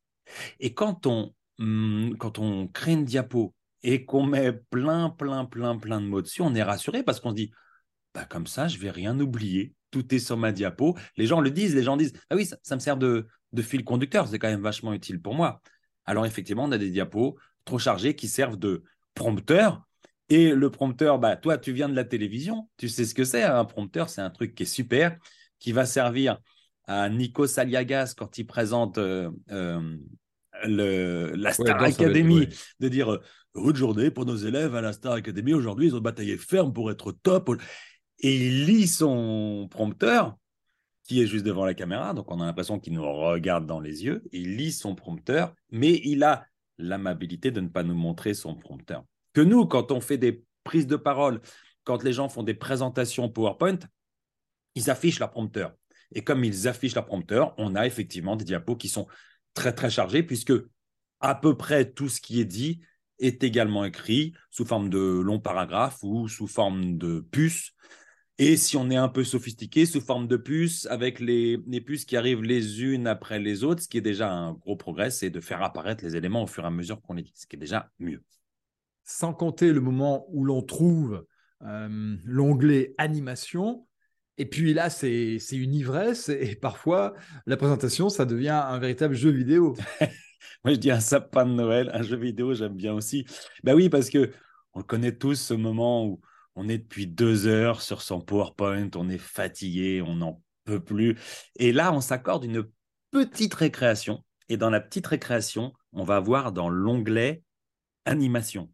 Et 0.60 0.74
quand 0.74 1.06
on, 1.06 1.36
hmm, 1.60 2.16
quand 2.16 2.40
on 2.40 2.68
crée 2.68 2.94
une 2.94 3.06
diapo 3.06 3.54
et 3.84 4.06
qu'on 4.06 4.24
met 4.24 4.54
plein, 4.54 5.10
plein, 5.10 5.46
plein, 5.46 5.78
plein 5.78 6.02
de 6.02 6.06
mots 6.06 6.22
dessus, 6.22 6.42
on 6.42 6.56
est 6.56 6.64
rassuré 6.64 7.04
parce 7.04 7.20
qu'on 7.20 7.32
se 7.32 7.36
dit, 7.36 7.52
bah, 8.14 8.26
comme 8.26 8.48
ça, 8.48 8.68
je 8.68 8.78
vais 8.78 8.92
rien 8.92 9.20
oublier. 9.20 9.74
Tout 9.92 10.14
est 10.14 10.20
sur 10.20 10.38
ma 10.38 10.52
diapo. 10.52 10.98
Les 11.18 11.28
gens 11.28 11.42
le 11.42 11.52
disent, 11.52 11.76
les 11.76 11.84
gens 11.84 11.98
disent, 11.98 12.14
ah 12.30 12.36
oui, 12.36 12.46
ça, 12.46 12.76
me 12.76 12.80
sert 12.80 12.98
de, 12.98 13.28
de 13.52 13.62
fil 13.62 13.84
conducteur, 13.84 14.28
c'est 14.28 14.40
quand 14.40 14.50
même 14.50 14.62
vachement 14.62 14.94
utile 14.94 15.22
pour 15.22 15.36
moi. 15.36 15.62
Alors 16.06 16.26
effectivement, 16.26 16.64
on 16.64 16.72
a 16.72 16.78
des 16.78 16.90
diapos 16.90 17.38
trop 17.66 17.80
chargés 17.80 18.16
qui 18.16 18.28
servent 18.28 18.58
de 18.58 18.84
prompteur. 19.14 19.84
Et 20.30 20.52
le 20.52 20.70
prompteur, 20.72 21.20
bah, 21.20 21.36
toi, 21.36 21.58
tu 21.58 21.74
viens 21.74 21.90
de 21.90 21.96
la 21.96 22.06
télévision, 22.06 22.70
tu 22.78 22.90
sais 22.90 23.06
ce 23.06 23.14
que 23.14 23.24
c'est. 23.24 23.44
Un 23.44 23.66
prompteur, 23.66 24.10
c'est 24.10 24.22
un 24.22 24.30
truc 24.30 24.56
qui 24.56 24.64
est 24.64 24.68
super, 24.68 25.18
qui 25.60 25.74
va 25.74 25.86
servir 25.86 26.40
à 26.86 27.10
Nico 27.10 27.46
Saliagas 27.46 28.14
quand 28.18 28.38
il 28.38 28.46
présente 28.46 28.98
euh, 28.98 29.30
euh, 29.52 29.98
le, 30.66 31.34
la 31.36 31.54
Star 31.54 31.82
Academy, 31.82 32.48
de 32.80 32.88
dire 32.90 33.20
Heureux 33.56 33.76
journée 33.76 34.10
pour 34.10 34.26
nos 34.26 34.36
élèves 34.36 34.74
à 34.74 34.82
la 34.82 34.94
Star 34.94 35.14
Academy. 35.14 35.54
Aujourd'hui, 35.54 35.88
ils 35.88 35.96
ont 35.96 36.02
bataillé 36.02 36.38
ferme 36.38 36.74
pour 36.74 36.90
être 36.90 37.12
top. 37.12 37.52
Et 38.20 38.36
il 38.36 38.66
lit 38.66 38.88
son 38.88 39.68
prompteur, 39.70 40.36
qui 41.04 41.22
est 41.22 41.28
juste 41.28 41.46
devant 41.46 41.64
la 41.64 41.76
caméra, 41.76 42.16
donc 42.16 42.32
on 42.32 42.42
a 42.42 42.46
l'impression 42.46 42.80
qu'il 42.80 42.94
nous 42.94 43.04
regarde 43.04 43.68
dans 43.68 43.80
les 43.80 44.06
yeux. 44.06 44.24
Il 44.32 44.56
lit 44.56 44.72
son 44.72 44.96
prompteur, 44.96 45.54
mais 45.70 46.02
il 46.04 46.24
a 46.24 46.48
l'amabilité 46.80 47.52
de 47.52 47.62
ne 47.62 47.68
pas 47.68 47.84
nous 47.84 47.94
montrer 47.94 48.34
son 48.34 48.56
prompteur. 48.56 49.04
Que 49.34 49.42
nous, 49.42 49.68
quand 49.68 49.92
on 49.92 50.02
fait 50.02 50.18
des 50.18 50.44
prises 50.64 50.88
de 50.88 50.96
parole, 50.96 51.40
quand 51.84 52.02
les 52.02 52.14
gens 52.14 52.30
font 52.30 52.44
des 52.44 52.56
présentations 52.56 53.30
PowerPoint, 53.30 53.80
ils 54.74 54.90
affichent 54.90 55.20
leur 55.20 55.30
prompteur. 55.30 55.74
Et 56.12 56.24
comme 56.24 56.44
ils 56.44 56.68
affichent 56.68 56.96
leur 56.96 57.06
prompteur, 57.06 57.54
on 57.60 57.76
a 57.76 57.86
effectivement 57.86 58.36
des 58.36 58.46
diapos 58.46 58.78
qui 58.78 58.88
sont 58.88 59.06
très 59.54 59.74
très 59.74 59.92
chargés, 59.92 60.24
puisque 60.24 60.54
à 61.20 61.36
peu 61.36 61.56
près 61.56 61.92
tout 61.92 62.10
ce 62.10 62.20
qui 62.20 62.40
est 62.40 62.46
dit 62.46 62.82
est 63.20 63.44
également 63.44 63.86
écrit 63.86 64.34
sous 64.50 64.66
forme 64.66 64.90
de 64.90 65.00
longs 65.00 65.40
paragraphes 65.40 66.00
ou 66.04 66.28
sous 66.28 66.48
forme 66.48 66.98
de 66.98 67.20
puces. 67.20 67.74
Et 68.40 68.58
si 68.58 68.78
on 68.78 68.90
est 68.90 68.96
un 68.96 69.10
peu 69.10 69.24
sophistiqué, 69.24 69.86
sous 69.86 70.02
forme 70.02 70.28
de 70.28 70.38
puces, 70.38 70.88
avec 70.88 71.20
les, 71.20 71.58
puces 71.86 72.06
qui 72.06 72.18
arrivent 72.18 72.42
les 72.42 72.82
unes 72.82 73.06
après 73.06 73.40
les 73.40 73.64
autres, 73.64 73.84
ce 73.84 73.88
qui 73.88 74.00
est 74.00 74.02
déjà 74.02 74.32
un 74.32 74.54
gros 74.54 74.76
progrès, 74.76 75.12
c'est 75.12 75.30
de 75.30 75.40
faire 75.40 75.62
apparaître 75.62 76.04
les 76.04 76.16
éléments 76.16 76.44
au 76.44 76.48
fur 76.48 76.64
et 76.64 76.68
à 76.68 76.72
mesure 76.72 77.02
qu'on 77.02 77.14
les 77.14 77.22
dit, 77.22 77.34
ce 77.36 77.46
qui 77.46 77.56
est 77.56 77.60
déjà 77.60 77.92
mieux. 78.00 78.24
Sans 79.04 79.34
compter 79.34 79.72
le 79.72 79.82
moment 79.82 80.26
où 80.30 80.46
l'on 80.46 80.64
trouve 80.64 81.26
euh, 81.62 82.18
l'onglet 82.26 82.96
animation, 82.98 83.86
et 84.40 84.48
puis 84.48 84.74
là, 84.74 84.90
c'est 84.90 85.38
une 85.52 85.76
ivresse, 85.76 86.30
et 86.30 86.56
parfois, 86.56 87.14
la 87.46 87.56
présentation, 87.56 88.10
ça 88.10 88.26
devient 88.26 88.50
un 88.50 88.80
véritable 88.80 89.14
jeu 89.14 89.30
vidéo. 89.30 89.76
Moi, 90.64 90.74
je 90.74 90.80
dis 90.80 90.92
un 90.92 91.00
sapin 91.00 91.46
de 91.46 91.52
Noël, 91.52 91.90
un 91.94 92.02
jeu 92.02 92.18
vidéo, 92.18 92.54
j'aime 92.54 92.76
bien 92.76 92.94
aussi. 92.94 93.26
Ben 93.64 93.76
oui, 93.76 93.90
parce 93.90 94.10
que 94.10 94.32
on 94.74 94.82
connaît 94.82 95.16
tous 95.16 95.36
ce 95.36 95.54
moment 95.54 96.06
où 96.06 96.22
on 96.56 96.68
est 96.70 96.78
depuis 96.78 97.08
deux 97.08 97.48
heures 97.48 97.82
sur 97.82 98.02
son 98.02 98.22
PowerPoint, 98.22 98.90
on 98.96 99.10
est 99.10 99.18
fatigué, 99.18 100.02
on 100.02 100.16
n'en 100.16 100.42
peut 100.66 100.84
plus. 100.84 101.18
Et 101.58 101.72
là, 101.72 101.94
on 101.94 102.02
s'accorde 102.02 102.46
une 102.46 102.66
petite 103.12 103.54
récréation. 103.54 104.24
Et 104.50 104.58
dans 104.58 104.70
la 104.70 104.82
petite 104.82 105.08
récréation, 105.08 105.74
on 105.94 106.04
va 106.04 106.20
voir 106.20 106.52
dans 106.52 106.70
l'onglet 106.70 107.44
animation. 108.06 108.72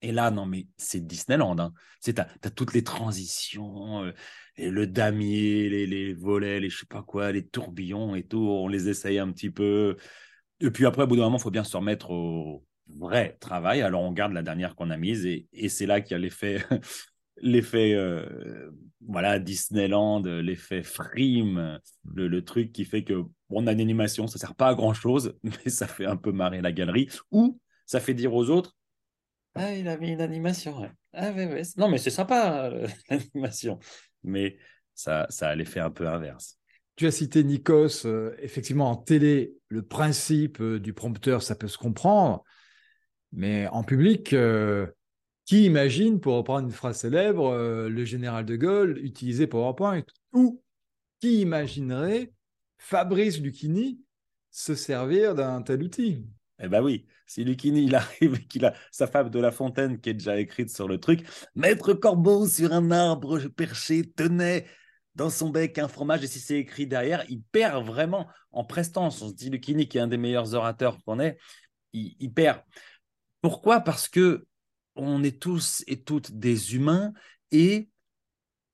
Et 0.00 0.12
là, 0.12 0.30
non, 0.30 0.46
mais 0.46 0.68
c'est 0.76 1.04
Disneyland. 1.04 1.58
Hein. 1.58 1.72
Tu 2.02 2.14
as, 2.16 2.50
toutes 2.50 2.72
les 2.72 2.84
transitions, 2.84 4.04
euh, 4.04 4.12
le 4.56 4.86
damier, 4.86 5.68
les, 5.68 5.86
les, 5.86 6.14
volets, 6.14 6.60
les 6.60 6.70
je 6.70 6.78
sais 6.78 6.86
pas 6.86 7.02
quoi, 7.02 7.32
les 7.32 7.46
tourbillons 7.46 8.14
et 8.14 8.22
tout. 8.22 8.38
On 8.38 8.68
les 8.68 8.88
essaye 8.88 9.18
un 9.18 9.30
petit 9.32 9.50
peu. 9.50 9.96
Et 10.60 10.70
puis 10.70 10.86
après, 10.86 11.04
au 11.04 11.06
bout 11.06 11.16
d'un 11.16 11.22
moment, 11.22 11.38
il 11.38 11.42
faut 11.42 11.50
bien 11.50 11.64
se 11.64 11.76
remettre 11.76 12.10
au 12.10 12.64
vrai 12.88 13.36
travail. 13.40 13.82
Alors, 13.82 14.02
on 14.02 14.12
garde 14.12 14.32
la 14.32 14.42
dernière 14.42 14.74
qu'on 14.74 14.90
a 14.90 14.96
mise 14.96 15.26
et, 15.26 15.46
c'est 15.68 15.86
là 15.86 16.00
qu'il 16.00 16.12
y 16.12 16.14
a 16.14 16.18
l'effet, 16.18 16.64
l'effet 17.36 17.94
euh, 17.94 18.70
voilà, 19.06 19.38
Disneyland, 19.38 20.22
l'effet 20.22 20.82
frime, 20.82 21.78
le, 22.14 22.44
truc 22.44 22.72
qui 22.72 22.84
fait 22.84 23.04
que 23.04 23.24
on 23.50 23.66
a 23.66 23.72
une 23.72 23.80
animation, 23.80 24.26
ça 24.26 24.38
sert 24.38 24.54
pas 24.54 24.68
à 24.68 24.74
grand 24.74 24.94
chose, 24.94 25.38
mais 25.42 25.70
ça 25.70 25.86
fait 25.86 26.06
un 26.06 26.16
peu 26.16 26.32
marrer 26.32 26.60
la 26.60 26.72
galerie 26.72 27.08
ou 27.30 27.60
ça 27.86 28.00
fait 28.00 28.14
dire 28.14 28.34
aux 28.34 28.50
autres 28.50 28.76
Ah, 29.54 29.74
il 29.74 29.88
a 29.88 29.96
mis 29.96 30.10
une 30.10 30.20
animation. 30.20 30.90
Ah, 31.12 31.32
Non, 31.76 31.88
mais 31.88 31.98
c'est 31.98 32.10
sympa, 32.10 32.70
euh, 32.72 32.88
l'animation. 33.10 33.78
Mais 34.24 34.58
ça, 34.94 35.26
ça 35.30 35.48
a 35.48 35.54
l'effet 35.54 35.80
un 35.80 35.90
peu 35.90 36.08
inverse. 36.08 36.57
Tu 36.98 37.06
as 37.06 37.12
cité 37.12 37.44
Nikos, 37.44 38.06
euh, 38.06 38.34
effectivement 38.40 38.90
en 38.90 38.96
télé, 38.96 39.54
le 39.68 39.82
principe 39.82 40.60
euh, 40.60 40.80
du 40.80 40.92
prompteur, 40.92 41.44
ça 41.44 41.54
peut 41.54 41.68
se 41.68 41.78
comprendre, 41.78 42.42
mais 43.30 43.68
en 43.68 43.84
public, 43.84 44.32
euh, 44.32 44.88
qui 45.44 45.64
imagine, 45.64 46.18
pour 46.18 46.34
reprendre 46.34 46.66
une 46.66 46.74
phrase 46.74 46.98
célèbre, 46.98 47.56
le 47.88 48.04
général 48.04 48.46
de 48.46 48.56
Gaulle 48.56 48.98
utiliser 48.98 49.46
PowerPoint? 49.46 50.02
Ou 50.32 50.60
qui 51.20 51.40
imaginerait 51.40 52.32
Fabrice 52.78 53.38
Lucchini 53.38 54.00
se 54.50 54.74
servir 54.74 55.36
d'un 55.36 55.62
tel 55.62 55.84
outil? 55.84 56.26
Eh 56.60 56.68
bien 56.68 56.82
oui, 56.82 57.06
si 57.28 57.44
Lucchini 57.44 57.84
il 57.84 57.94
arrive 57.94 58.34
et 58.34 58.46
qu'il 58.48 58.64
a 58.64 58.74
sa 58.90 59.06
fable 59.06 59.30
de 59.30 59.38
La 59.38 59.52
Fontaine 59.52 60.00
qui 60.00 60.10
est 60.10 60.14
déjà 60.14 60.36
écrite 60.40 60.70
sur 60.70 60.88
le 60.88 60.98
truc, 60.98 61.24
Maître 61.54 61.94
Corbeau 61.94 62.48
sur 62.48 62.72
un 62.72 62.90
arbre 62.90 63.38
perché 63.46 64.02
tenait 64.02 64.66
dans 65.18 65.30
son 65.30 65.50
bec 65.50 65.78
un 65.78 65.88
fromage, 65.88 66.22
et 66.22 66.28
si 66.28 66.38
c'est 66.38 66.58
écrit 66.58 66.86
derrière, 66.86 67.24
il 67.28 67.42
perd 67.42 67.84
vraiment 67.84 68.28
en 68.52 68.64
prestance. 68.64 69.20
On 69.20 69.28
se 69.28 69.34
dit 69.34 69.50
Lucchini, 69.50 69.88
qui 69.88 69.98
est 69.98 70.00
un 70.00 70.06
des 70.06 70.16
meilleurs 70.16 70.54
orateurs 70.54 70.96
qu'on 71.04 71.18
ait, 71.18 71.36
il, 71.92 72.32
perd. 72.32 72.62
Pourquoi? 73.42 73.80
Parce 73.80 74.08
que 74.08 74.46
on 74.94 75.24
est 75.24 75.42
tous 75.42 75.82
et 75.88 76.02
toutes 76.02 76.30
des 76.32 76.76
humains 76.76 77.12
et 77.50 77.88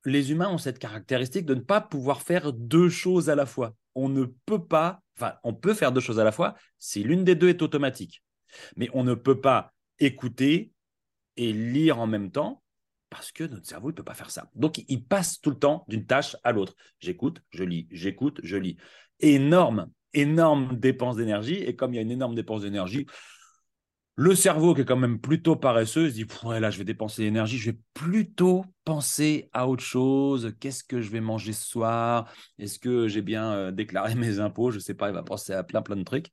les 0.05 0.33
humains 0.33 0.51
ont 0.51 0.59
cette 0.59 0.79
caractéristique 0.79 1.47
de 1.47 1.55
ne 1.55 1.61
pas 1.61 1.81
pouvoir 1.81 2.21
faire 2.21 2.53
deux 2.53 2.91
choses 2.91 3.31
à 3.31 3.35
la 3.35 3.47
fois. 3.47 3.75
On 3.95 4.11
ne 4.11 4.25
peut 4.25 4.63
pas, 4.63 5.01
enfin, 5.17 5.37
on 5.45 5.55
peut 5.55 5.73
faire 5.73 5.93
deux 5.93 6.01
choses 6.01 6.21
à 6.21 6.25
la 6.25 6.33
fois 6.33 6.57
si 6.79 7.03
l'une 7.03 7.25
des 7.25 7.37
deux 7.37 7.49
est 7.49 7.63
automatique. 7.63 8.23
Mais 8.77 8.91
on 8.93 9.03
ne 9.03 9.15
peut 9.15 9.41
pas 9.41 9.73
écouter 9.99 10.73
et 11.39 11.55
lire 11.55 12.01
en 12.01 12.07
même 12.07 12.31
temps 12.31 12.63
parce 13.15 13.31
que 13.31 13.45
notre 13.45 13.65
cerveau 13.65 13.93
ne 13.93 13.95
peut 13.95 14.03
pas 14.03 14.15
faire 14.15 14.31
ça. 14.31 14.51
Donc, 14.57 14.83
il 14.89 15.05
passe 15.05 15.41
tout 15.41 15.51
le 15.51 15.59
temps 15.59 15.85
d'une 15.87 16.05
tâche 16.05 16.37
à 16.43 16.51
l'autre. 16.51 16.75
J'écoute, 16.99 17.41
je 17.51 17.63
lis, 17.63 17.87
j'écoute, 17.93 18.41
je 18.43 18.57
lis. 18.57 18.77
Énorme, 19.21 19.89
énorme 20.15 20.77
dépense 20.77 21.15
d'énergie. 21.15 21.55
Et 21.55 21.77
comme 21.77 21.93
il 21.95 21.97
y 21.97 22.01
a 22.01 22.03
une 22.03 22.11
énorme 22.11 22.35
dépense 22.35 22.63
d'énergie, 22.63 23.07
le 24.17 24.35
cerveau 24.35 24.75
qui 24.75 24.81
est 24.81 24.85
quand 24.85 24.97
même 24.97 25.21
plutôt 25.21 25.55
paresseux 25.55 26.09
se 26.09 26.15
dit 26.15 26.27
ouais, 26.43 26.59
là 26.59 26.71
je 26.71 26.79
vais 26.79 26.85
dépenser 26.85 27.23
l'énergie, 27.23 27.57
je 27.57 27.71
vais 27.71 27.79
plutôt 27.95 28.65
penser 28.85 29.49
à 29.53 29.69
autre 29.69 29.85
chose. 29.85 30.53
Qu'est-ce 30.59 30.83
que 30.83 31.01
je 31.01 31.11
vais 31.11 31.21
manger 31.21 31.53
ce 31.53 31.65
soir? 31.65 32.29
Est-ce 32.59 32.81
que 32.81 33.07
j'ai 33.07 33.23
bien 33.23 33.53
euh, 33.53 33.71
déclaré 33.71 34.15
mes 34.17 34.41
impôts? 34.41 34.73
Je 34.73 34.79
ne 34.79 34.83
sais 34.83 34.95
pas, 34.95 35.09
il 35.09 35.15
va 35.15 35.23
penser 35.23 35.53
à 35.53 35.63
plein 35.63 35.83
plein 35.83 35.97
de 35.97 36.03
trucs. 36.03 36.33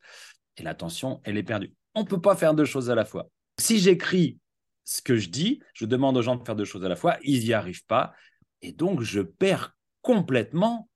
Et 0.57 0.63
l'attention, 0.63 1.21
elle 1.25 1.38
est 1.38 1.43
perdue. 1.43 1.75
On 1.93 2.01
ne 2.01 2.07
peut 2.07 2.21
pas 2.21 2.35
faire 2.35 2.55
deux 2.55 2.65
choses 2.65 2.89
à 2.89 2.95
la 2.95 3.05
fois. 3.05 3.29
Si 3.59 3.77
j'écris 3.77 4.39
ce 4.83 5.01
que 5.01 5.15
je 5.15 5.29
dis, 5.29 5.61
je 5.73 5.85
demande 5.85 6.17
aux 6.17 6.21
gens 6.21 6.35
de 6.35 6.43
faire 6.43 6.55
deux 6.55 6.65
choses 6.65 6.83
à 6.85 6.89
la 6.89 6.95
fois, 6.95 7.17
ils 7.23 7.45
n'y 7.45 7.53
arrivent 7.53 7.85
pas. 7.85 8.13
Et 8.61 8.71
donc 8.71 9.01
je 9.01 9.21
perds 9.21 9.75
complètement 10.01 10.89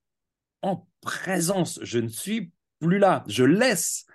en 0.62 0.88
présence. 1.02 1.80
Je 1.84 2.00
ne 2.00 2.08
suis 2.08 2.52
plus 2.80 3.00
là. 3.00 3.24
Je 3.28 3.44
laisse 3.44 4.06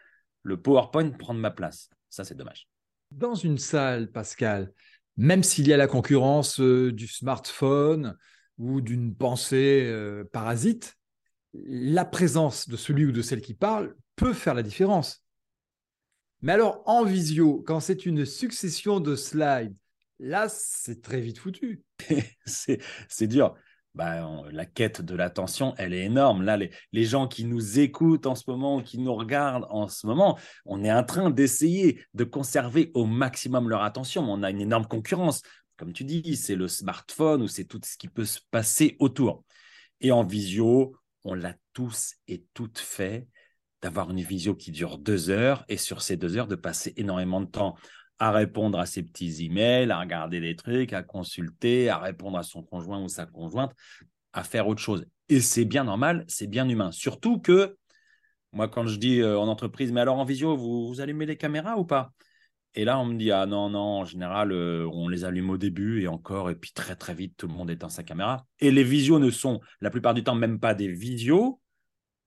le 0.43 0.61
PowerPoint 0.61 1.11
prendre 1.11 1.41
ma 1.41 1.51
place. 1.51 1.91
Ça, 2.09 2.25
c'est 2.25 2.35
dommage. 2.35 2.69
Dans 3.11 3.35
une 3.35 3.59
salle, 3.59 4.11
Pascal, 4.11 4.73
même 5.17 5.43
s'il 5.43 5.69
y 5.69 5.73
a 5.73 5.77
la 5.77 5.87
concurrence 5.87 6.61
euh, 6.61 6.93
du 6.93 7.07
smartphone 7.07 8.17
ou 8.59 8.81
d'une 8.81 9.15
pensée 9.15 9.85
euh, 9.87 10.25
parasite, 10.33 10.97
la 11.55 12.05
présence 12.05 12.69
de 12.69 12.77
celui 12.77 13.07
ou 13.07 13.13
de 13.13 13.23
celle 13.23 13.41
qui 13.41 13.55
parle 13.55 13.95
peut 14.17 14.33
faire 14.33 14.55
la 14.55 14.63
différence. 14.63 15.25
Mais 16.43 16.53
alors, 16.53 16.83
en 16.87 17.05
visio, 17.05 17.63
quand 17.67 17.81
c'est 17.81 18.07
une 18.07 18.25
succession 18.25 19.01
de 19.01 19.15
slides, 19.15 19.77
là, 20.19 20.49
c'est 20.49 21.03
très 21.03 21.21
vite 21.21 21.39
foutu. 21.39 21.83
c'est 22.47 23.27
dur 23.27 23.55
bah, 23.95 24.43
la 24.53 24.67
quête 24.67 25.03
de 25.03 25.15
l'attention, 25.15 25.75
elle 25.77 25.93
est 25.93 26.05
énorme. 26.05 26.43
Là, 26.43 26.57
les, 26.57 27.05
gens 27.05 27.27
qui 27.27 27.45
nous 27.45 27.81
écoutent 27.81 28.27
en 28.27 28.35
ce 28.35 28.45
moment, 28.47 28.83
qui 28.83 28.99
nous 28.99 29.15
regardent 29.15 29.67
en 29.71 29.89
ce 29.89 30.07
moment, 30.07 30.39
on 30.65 30.85
est 30.85 30.93
en 30.93 31.05
train 31.05 31.31
d'essayer 31.31 32.03
de 32.15 32.25
conserver 32.25 32.91
au 32.95 33.05
maximum 33.05 33.69
leur 33.69 33.83
attention. 33.83 34.23
On 34.23 34.43
a 34.43 34.51
une 34.51 34.61
énorme 34.61 34.87
concurrence. 34.87 35.43
Comme 35.77 35.93
tu 35.93 36.05
dis, 36.05 36.37
c'est 36.37 36.57
le 36.57 36.69
smartphone 36.69 37.43
ou 37.43 37.49
c'est 37.49 37.65
tout 37.65 37.81
ce 37.85 37.97
qui 37.97 38.09
peut 38.09 38.25
se 38.25 38.39
passer 38.51 38.97
autour. 39.01 39.45
Et 40.01 40.13
en 40.13 40.25
visio, 40.25 40.97
on 41.25 41.35
l'a 41.35 41.55
tous 41.73 42.15
et 42.29 42.45
toutes 42.55 42.79
fait 42.79 43.27
d'avoir 43.83 44.11
une 44.11 44.21
visio 44.21 44.55
qui 44.55 44.71
dure 44.71 44.99
deux 44.99 45.31
heures 45.31 45.65
et 45.69 45.77
sur 45.77 46.03
ces 46.03 46.17
deux 46.17 46.37
heures 46.37 46.47
de 46.47 46.57
passer 46.57 46.93
énormément 46.97 47.41
de 47.41 47.47
temps 47.47 47.77
à 48.19 48.31
répondre 48.31 48.79
à 48.79 48.87
ses 48.87 49.03
petits 49.03 49.45
emails, 49.45 49.91
à 49.91 49.99
regarder 49.99 50.41
des 50.41 50.55
trucs, 50.55 50.93
à 50.93 51.03
consulter, 51.03 51.89
à 51.89 51.99
répondre 51.99 52.37
à 52.37 52.43
son 52.43 52.63
conjoint 52.63 53.03
ou 53.03 53.09
sa 53.09 53.25
conjointe, 53.25 53.75
à 54.35 54.45
faire 54.45 54.69
autre 54.69 54.83
chose. 54.83 55.07
Et 55.31 55.41
c'est 55.41 55.65
bien 55.65 55.85
normal, 55.85 56.25
c'est 56.29 56.47
bien 56.47 56.69
humain. 56.69 56.93
Surtout 56.93 57.41
que, 57.41 57.77
moi, 58.53 58.69
quand 58.69 58.87
je 58.87 58.99
dis 58.99 59.21
euh, 59.21 59.39
en 59.39 59.49
entreprise, 59.49 59.91
mais 59.91 60.03
alors 60.03 60.19
en 60.19 60.25
visio, 60.25 60.55
vous, 60.55 61.01
allumez 61.01 61.25
les 61.25 61.37
caméras 61.37 61.79
ou 61.79 61.85
pas? 61.87 62.13
Et 62.75 62.85
là, 62.85 62.99
on 62.99 63.07
me 63.07 63.17
dit, 63.17 63.33
ah 63.33 63.47
non, 63.47 63.71
non, 63.71 64.01
en 64.01 64.05
général, 64.05 64.53
euh, 64.53 64.87
on 64.93 65.09
les 65.09 65.25
allume 65.25 65.51
au 65.51 65.57
début 65.57 66.03
et 66.03 66.09
encore, 66.09 66.51
et 66.51 66.55
puis 66.55 66.73
très, 66.73 66.97
très 66.97 67.15
vite, 67.15 67.37
tout 67.39 67.49
le 67.49 67.55
monde 67.55 67.71
éteint 67.71 67.89
sa 67.89 68.03
caméra. 68.03 68.47
Et 68.61 68.71
les 68.71 68.85
visios 68.85 69.19
ne 69.19 69.31
sont, 69.31 69.61
la 69.81 69.91
plupart 69.91 70.13
du 70.15 70.23
temps, 70.23 70.35
même 70.35 70.61
pas 70.61 70.75
des 70.75 70.89
visios, 70.89 71.61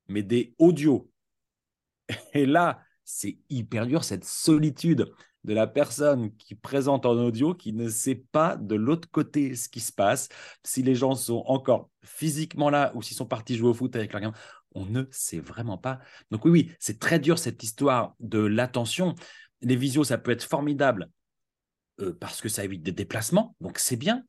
mais 0.08 0.24
des 0.24 0.56
audios. 0.58 1.10
Et 2.34 2.46
là, 2.46 2.82
c'est 3.04 3.38
hyper 3.50 3.86
dur, 3.86 4.04
cette 4.04 4.26
solitude 4.26 5.12
de 5.44 5.54
la 5.54 5.68
personne 5.68 6.36
qui 6.38 6.56
présente 6.56 7.06
en 7.06 7.18
audio 7.18 7.54
qui 7.54 7.74
ne 7.74 7.90
sait 7.90 8.24
pas 8.32 8.56
de 8.56 8.76
l'autre 8.76 9.10
côté 9.12 9.56
ce 9.56 9.68
qui 9.68 9.82
se 9.82 9.92
passe, 9.92 10.30
si 10.64 10.84
les 10.84 10.96
gens 10.96 11.16
sont 11.16 11.44
encore 11.48 11.90
physiquement 12.04 12.70
là 12.70 12.92
ou 12.96 13.02
s'ils 13.02 13.18
sont 13.18 13.26
partis 13.26 13.58
jouer 13.58 13.70
au 13.70 13.74
foot 13.74 13.96
avec 13.96 14.14
leur 14.14 14.22
gamin. 14.22 14.36
On 14.74 14.86
ne 14.86 15.04
sait 15.12 15.40
vraiment 15.40 15.78
pas. 15.78 16.00
Donc 16.32 16.46
oui, 16.46 16.52
oui, 16.52 16.72
c'est 16.80 17.00
très 17.00 17.20
dur 17.20 17.38
cette 17.38 17.62
histoire 17.62 18.16
de 18.20 18.40
l'attention. 18.40 19.16
Les 19.62 19.76
visios, 19.76 20.06
ça 20.06 20.18
peut 20.18 20.32
être 20.32 20.44
formidable 20.44 21.10
euh, 22.00 22.16
parce 22.20 22.42
que 22.42 22.50
ça 22.50 22.64
évite 22.64 22.82
des 22.82 22.92
déplacements, 22.92 23.56
donc 23.62 23.80
c'est 23.80 23.98
bien. 23.98 24.24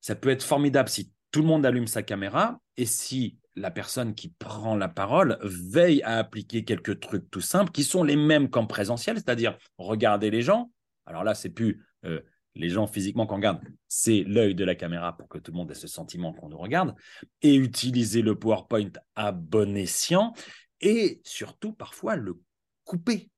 Ça 0.00 0.14
peut 0.14 0.30
être 0.30 0.42
formidable 0.42 0.88
si 0.88 1.12
tout 1.30 1.40
le 1.40 1.46
monde 1.46 1.66
allume 1.66 1.86
sa 1.86 2.02
caméra 2.02 2.60
et 2.76 2.86
si 2.86 3.38
la 3.56 3.70
personne 3.70 4.14
qui 4.14 4.28
prend 4.28 4.76
la 4.76 4.88
parole 4.88 5.38
veille 5.42 6.02
à 6.02 6.18
appliquer 6.18 6.64
quelques 6.64 7.00
trucs 7.00 7.30
tout 7.30 7.40
simples 7.40 7.72
qui 7.72 7.84
sont 7.84 8.04
les 8.04 8.16
mêmes 8.16 8.50
qu'en 8.50 8.66
présentiel, 8.66 9.16
c'est-à-dire 9.16 9.56
regarder 9.78 10.30
les 10.30 10.42
gens. 10.42 10.70
Alors 11.06 11.24
là, 11.24 11.34
c'est 11.34 11.50
plus 11.50 11.84
euh, 12.04 12.20
les 12.54 12.68
gens 12.68 12.86
physiquement 12.86 13.26
qu'on 13.26 13.36
regarde, 13.36 13.60
c'est 13.88 14.24
l'œil 14.24 14.54
de 14.54 14.64
la 14.64 14.74
caméra 14.74 15.16
pour 15.16 15.28
que 15.28 15.38
tout 15.38 15.52
le 15.52 15.56
monde 15.56 15.70
ait 15.70 15.74
ce 15.74 15.88
sentiment 15.88 16.32
qu'on 16.32 16.48
nous 16.48 16.58
regarde, 16.58 16.94
et 17.42 17.54
utiliser 17.54 18.22
le 18.22 18.38
PowerPoint 18.38 18.92
à 19.14 19.32
bon 19.32 19.76
escient, 19.76 20.34
et 20.80 21.20
surtout 21.24 21.72
parfois 21.72 22.16
le 22.16 22.40
couper, 22.84 23.30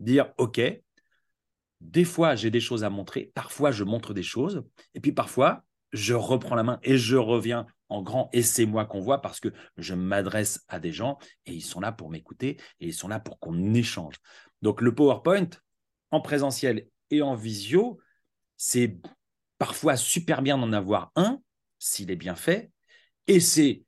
dire 0.00 0.32
OK, 0.38 0.60
des 1.80 2.04
fois 2.04 2.34
j'ai 2.34 2.50
des 2.50 2.60
choses 2.60 2.84
à 2.84 2.90
montrer, 2.90 3.32
parfois 3.34 3.70
je 3.70 3.84
montre 3.84 4.14
des 4.14 4.22
choses, 4.22 4.64
et 4.94 5.00
puis 5.00 5.12
parfois 5.12 5.64
je 5.92 6.14
reprends 6.14 6.56
la 6.56 6.64
main 6.64 6.80
et 6.82 6.98
je 6.98 7.16
reviens 7.16 7.66
en 7.88 8.02
grand 8.02 8.30
et 8.32 8.42
c'est 8.42 8.66
moi 8.66 8.86
qu'on 8.86 9.00
voit 9.00 9.20
parce 9.20 9.40
que 9.40 9.52
je 9.76 9.94
m'adresse 9.94 10.64
à 10.68 10.78
des 10.78 10.92
gens 10.92 11.18
et 11.46 11.52
ils 11.52 11.64
sont 11.64 11.80
là 11.80 11.92
pour 11.92 12.10
m'écouter 12.10 12.58
et 12.80 12.88
ils 12.88 12.94
sont 12.94 13.08
là 13.08 13.20
pour 13.20 13.38
qu'on 13.38 13.74
échange. 13.74 14.16
Donc 14.62 14.80
le 14.80 14.94
PowerPoint 14.94 15.50
en 16.10 16.20
présentiel 16.20 16.88
et 17.10 17.22
en 17.22 17.34
visio, 17.34 17.98
c'est 18.56 18.98
parfois 19.58 19.96
super 19.96 20.42
bien 20.42 20.58
d'en 20.58 20.72
avoir 20.72 21.12
un 21.16 21.40
s'il 21.78 22.10
est 22.10 22.16
bien 22.16 22.34
fait 22.34 22.70
et 23.26 23.40
c'est 23.40 23.84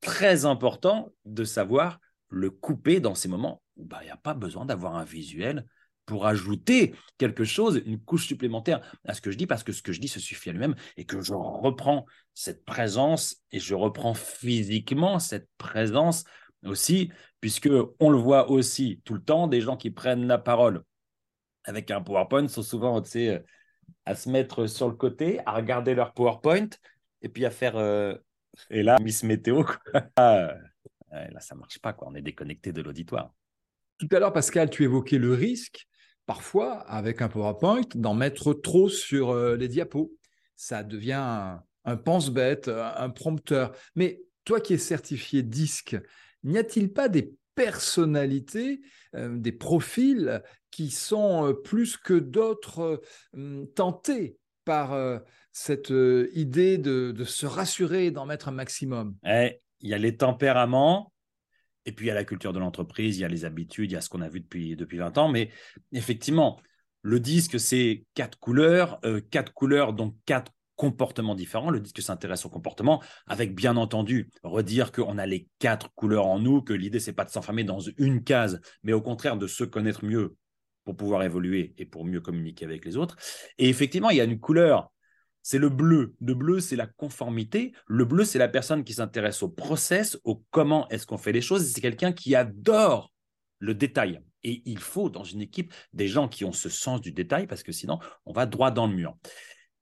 très 0.00 0.44
important 0.44 1.12
de 1.24 1.44
savoir 1.44 2.00
le 2.28 2.50
couper 2.50 3.00
dans 3.00 3.14
ces 3.14 3.28
moments 3.28 3.62
où 3.76 3.84
bah, 3.84 3.98
il 4.02 4.06
n'y 4.06 4.10
a 4.10 4.16
pas 4.16 4.34
besoin 4.34 4.64
d'avoir 4.64 4.96
un 4.96 5.04
visuel 5.04 5.66
pour 6.06 6.26
ajouter 6.26 6.94
quelque 7.18 7.44
chose, 7.44 7.82
une 7.84 8.00
couche 8.00 8.26
supplémentaire 8.26 8.80
à 9.04 9.12
ce 9.12 9.20
que 9.20 9.30
je 9.30 9.36
dis, 9.36 9.46
parce 9.46 9.64
que 9.64 9.72
ce 9.72 9.82
que 9.82 9.92
je 9.92 10.00
dis 10.00 10.08
se 10.08 10.20
suffit 10.20 10.50
à 10.50 10.52
lui-même 10.52 10.76
et 10.96 11.04
que 11.04 11.20
je 11.20 11.34
reprends 11.34 12.06
cette 12.32 12.64
présence 12.64 13.42
et 13.50 13.58
je 13.58 13.74
reprends 13.74 14.14
physiquement 14.14 15.18
cette 15.18 15.48
présence 15.58 16.24
aussi, 16.64 17.10
puisque 17.40 17.68
on 18.00 18.10
le 18.10 18.18
voit 18.18 18.50
aussi 18.50 19.02
tout 19.04 19.14
le 19.14 19.22
temps, 19.22 19.48
des 19.48 19.60
gens 19.60 19.76
qui 19.76 19.90
prennent 19.90 20.26
la 20.26 20.38
parole 20.38 20.82
avec 21.64 21.90
un 21.90 22.00
PowerPoint 22.00 22.48
sont 22.48 22.62
souvent, 22.62 23.02
à 24.04 24.14
se 24.14 24.28
mettre 24.28 24.66
sur 24.66 24.88
le 24.88 24.94
côté, 24.94 25.40
à 25.44 25.52
regarder 25.52 25.94
leur 25.94 26.14
PowerPoint 26.14 26.68
et 27.22 27.28
puis 27.28 27.44
à 27.44 27.50
faire. 27.50 27.76
Euh, 27.76 28.14
et 28.70 28.82
là, 28.82 28.96
Miss 29.02 29.22
Météo, 29.24 29.64
là, 30.16 31.40
ça 31.40 31.54
marche 31.56 31.78
pas, 31.80 31.92
quoi. 31.92 32.08
On 32.08 32.14
est 32.14 32.22
déconnecté 32.22 32.72
de 32.72 32.82
l'auditoire. 32.82 33.34
Tout 33.98 34.08
à 34.12 34.18
l'heure, 34.18 34.32
Pascal, 34.32 34.70
tu 34.70 34.84
évoquais 34.84 35.18
le 35.18 35.34
risque 35.34 35.86
parfois, 36.26 36.80
avec 36.80 37.22
un 37.22 37.28
PowerPoint, 37.28 37.82
d'en 37.94 38.14
mettre 38.14 38.52
trop 38.52 38.88
sur 38.88 39.30
euh, 39.30 39.56
les 39.56 39.68
diapos. 39.68 40.12
Ça 40.56 40.82
devient 40.82 41.58
un, 41.84 41.96
pense-bête, 41.96 42.68
un, 42.68 43.10
prompteur. 43.10 43.72
Mais 43.94 44.22
toi 44.44 44.60
qui 44.60 44.74
es 44.74 44.78
certifié 44.78 45.42
disque, 45.42 45.96
n'y 46.42 46.58
a-t-il 46.58 46.92
pas 46.92 47.08
des 47.08 47.34
personnalités, 47.54 48.80
euh, 49.14 49.36
des 49.36 49.52
profils 49.52 50.42
qui 50.70 50.90
sont 50.90 51.48
euh, 51.48 51.52
plus 51.52 51.96
que 51.96 52.14
d'autres 52.14 53.00
tentés 53.74 54.36
par 54.64 55.20
cette 55.52 55.92
idée 56.32 56.76
de, 56.76 57.14
se 57.24 57.46
rassurer 57.46 58.06
et 58.06 58.10
d'en 58.10 58.26
mettre 58.26 58.48
un 58.48 58.52
maximum? 58.52 59.14
Eh, 59.24 59.60
Il 59.80 59.90
y 59.90 59.94
a 59.94 59.98
les 59.98 60.16
tempéraments, 60.16 61.12
et 61.86 61.92
puis, 61.92 62.06
il 62.06 62.08
y 62.08 62.10
a 62.10 62.14
la 62.14 62.24
culture 62.24 62.52
de 62.52 62.58
l'entreprise, 62.58 63.16
il 63.16 63.20
y 63.20 63.24
a 63.24 63.28
les 63.28 63.44
habitudes, 63.44 63.92
il 63.92 63.94
y 63.94 63.96
a 63.96 64.00
ce 64.00 64.08
qu'on 64.08 64.20
a 64.20 64.28
vu 64.28 64.40
depuis, 64.40 64.74
depuis 64.76 64.98
20 64.98 65.16
ans. 65.18 65.28
Mais 65.28 65.50
effectivement, 65.92 66.60
le 67.02 67.20
disque, 67.20 67.60
c'est 67.60 68.04
quatre 68.14 68.38
couleurs, 68.40 68.98
euh, 69.04 69.20
quatre 69.30 69.54
couleurs, 69.54 69.92
donc 69.92 70.16
quatre 70.26 70.52
comportements 70.74 71.36
différents. 71.36 71.70
Le 71.70 71.78
disque 71.78 72.02
s'intéresse 72.02 72.44
au 72.44 72.50
comportement, 72.50 73.00
avec 73.28 73.54
bien 73.54 73.76
entendu 73.76 74.30
redire 74.42 74.90
qu'on 74.90 75.16
a 75.16 75.26
les 75.26 75.48
quatre 75.60 75.94
couleurs 75.94 76.26
en 76.26 76.40
nous, 76.40 76.60
que 76.60 76.72
l'idée, 76.72 76.98
c'est 76.98 77.12
pas 77.12 77.24
de 77.24 77.30
s'enfermer 77.30 77.62
dans 77.62 77.80
une 77.80 78.24
case, 78.24 78.60
mais 78.82 78.92
au 78.92 79.00
contraire 79.00 79.36
de 79.36 79.46
se 79.46 79.62
connaître 79.62 80.04
mieux 80.04 80.36
pour 80.84 80.96
pouvoir 80.96 81.22
évoluer 81.22 81.74
et 81.78 81.86
pour 81.86 82.04
mieux 82.04 82.20
communiquer 82.20 82.64
avec 82.64 82.84
les 82.84 82.96
autres. 82.96 83.16
Et 83.58 83.68
effectivement, 83.68 84.10
il 84.10 84.16
y 84.16 84.20
a 84.20 84.24
une 84.24 84.40
couleur 84.40 84.92
c'est 85.46 85.58
le 85.58 85.68
bleu. 85.68 86.16
Le 86.20 86.34
bleu, 86.34 86.58
c'est 86.58 86.74
la 86.74 86.88
conformité. 86.88 87.72
Le 87.86 88.04
bleu, 88.04 88.24
c'est 88.24 88.40
la 88.40 88.48
personne 88.48 88.82
qui 88.82 88.94
s'intéresse 88.94 89.44
au 89.44 89.48
process, 89.48 90.18
au 90.24 90.42
comment 90.50 90.88
est-ce 90.88 91.06
qu'on 91.06 91.18
fait 91.18 91.30
les 91.30 91.40
choses. 91.40 91.70
C'est 91.70 91.80
quelqu'un 91.80 92.12
qui 92.12 92.34
adore 92.34 93.12
le 93.60 93.72
détail. 93.72 94.20
Et 94.42 94.62
il 94.64 94.80
faut, 94.80 95.08
dans 95.08 95.22
une 95.22 95.40
équipe, 95.40 95.72
des 95.92 96.08
gens 96.08 96.26
qui 96.26 96.44
ont 96.44 96.50
ce 96.50 96.68
sens 96.68 97.00
du 97.00 97.12
détail, 97.12 97.46
parce 97.46 97.62
que 97.62 97.70
sinon, 97.70 98.00
on 98.24 98.32
va 98.32 98.44
droit 98.44 98.72
dans 98.72 98.88
le 98.88 98.94
mur. 98.96 99.16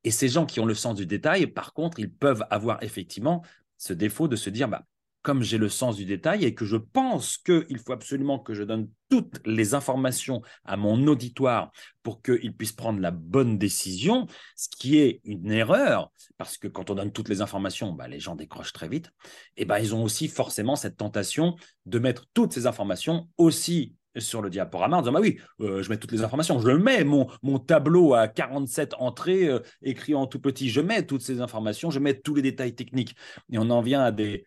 Et 0.04 0.10
ces 0.10 0.28
gens 0.28 0.44
qui 0.44 0.60
ont 0.60 0.66
le 0.66 0.74
sens 0.74 0.96
du 0.96 1.06
détail, 1.06 1.46
par 1.46 1.72
contre, 1.72 1.98
ils 1.98 2.12
peuvent 2.12 2.44
avoir 2.50 2.82
effectivement 2.82 3.42
ce 3.78 3.94
défaut 3.94 4.28
de 4.28 4.36
se 4.36 4.50
dire, 4.50 4.68
bah, 4.68 4.84
comme 5.24 5.42
j'ai 5.42 5.56
le 5.56 5.70
sens 5.70 5.96
du 5.96 6.04
détail 6.04 6.44
et 6.44 6.54
que 6.54 6.66
je 6.66 6.76
pense 6.76 7.38
qu'il 7.38 7.78
faut 7.78 7.94
absolument 7.94 8.38
que 8.38 8.52
je 8.52 8.62
donne 8.62 8.90
toutes 9.08 9.40
les 9.46 9.72
informations 9.72 10.42
à 10.66 10.76
mon 10.76 11.06
auditoire 11.06 11.72
pour 12.02 12.20
qu'il 12.20 12.54
puisse 12.54 12.72
prendre 12.72 13.00
la 13.00 13.10
bonne 13.10 13.56
décision, 13.56 14.26
ce 14.54 14.68
qui 14.68 14.98
est 14.98 15.22
une 15.24 15.50
erreur, 15.50 16.12
parce 16.36 16.58
que 16.58 16.68
quand 16.68 16.90
on 16.90 16.94
donne 16.94 17.10
toutes 17.10 17.30
les 17.30 17.40
informations, 17.40 17.92
bah, 17.92 18.06
les 18.06 18.20
gens 18.20 18.36
décrochent 18.36 18.74
très 18.74 18.86
vite, 18.86 19.10
et 19.56 19.64
ben, 19.64 19.78
ils 19.78 19.94
ont 19.94 20.04
aussi 20.04 20.28
forcément 20.28 20.76
cette 20.76 20.98
tentation 20.98 21.56
de 21.86 21.98
mettre 21.98 22.26
toutes 22.34 22.52
ces 22.52 22.66
informations 22.66 23.26
aussi 23.38 23.94
sur 24.18 24.42
le 24.42 24.50
diaporama 24.50 24.98
en 24.98 25.00
disant 25.00 25.12
bah 25.12 25.20
oui, 25.20 25.40
euh, 25.60 25.82
je 25.82 25.88
mets 25.88 25.96
toutes 25.96 26.12
les 26.12 26.22
informations, 26.22 26.60
je 26.60 26.70
mets, 26.70 27.02
mon, 27.02 27.26
mon 27.42 27.58
tableau 27.58 28.12
à 28.12 28.28
47 28.28 28.94
entrées 28.98 29.48
euh, 29.48 29.60
écrit 29.82 30.14
en 30.14 30.26
tout 30.26 30.38
petit, 30.38 30.68
je 30.68 30.82
mets 30.82 31.04
toutes 31.04 31.22
ces 31.22 31.40
informations, 31.40 31.90
je 31.90 31.98
mets 31.98 32.14
tous 32.14 32.34
les 32.34 32.42
détails 32.42 32.74
techniques. 32.74 33.16
Et 33.50 33.58
on 33.58 33.70
en 33.70 33.80
vient 33.80 34.02
à 34.02 34.12
des, 34.12 34.44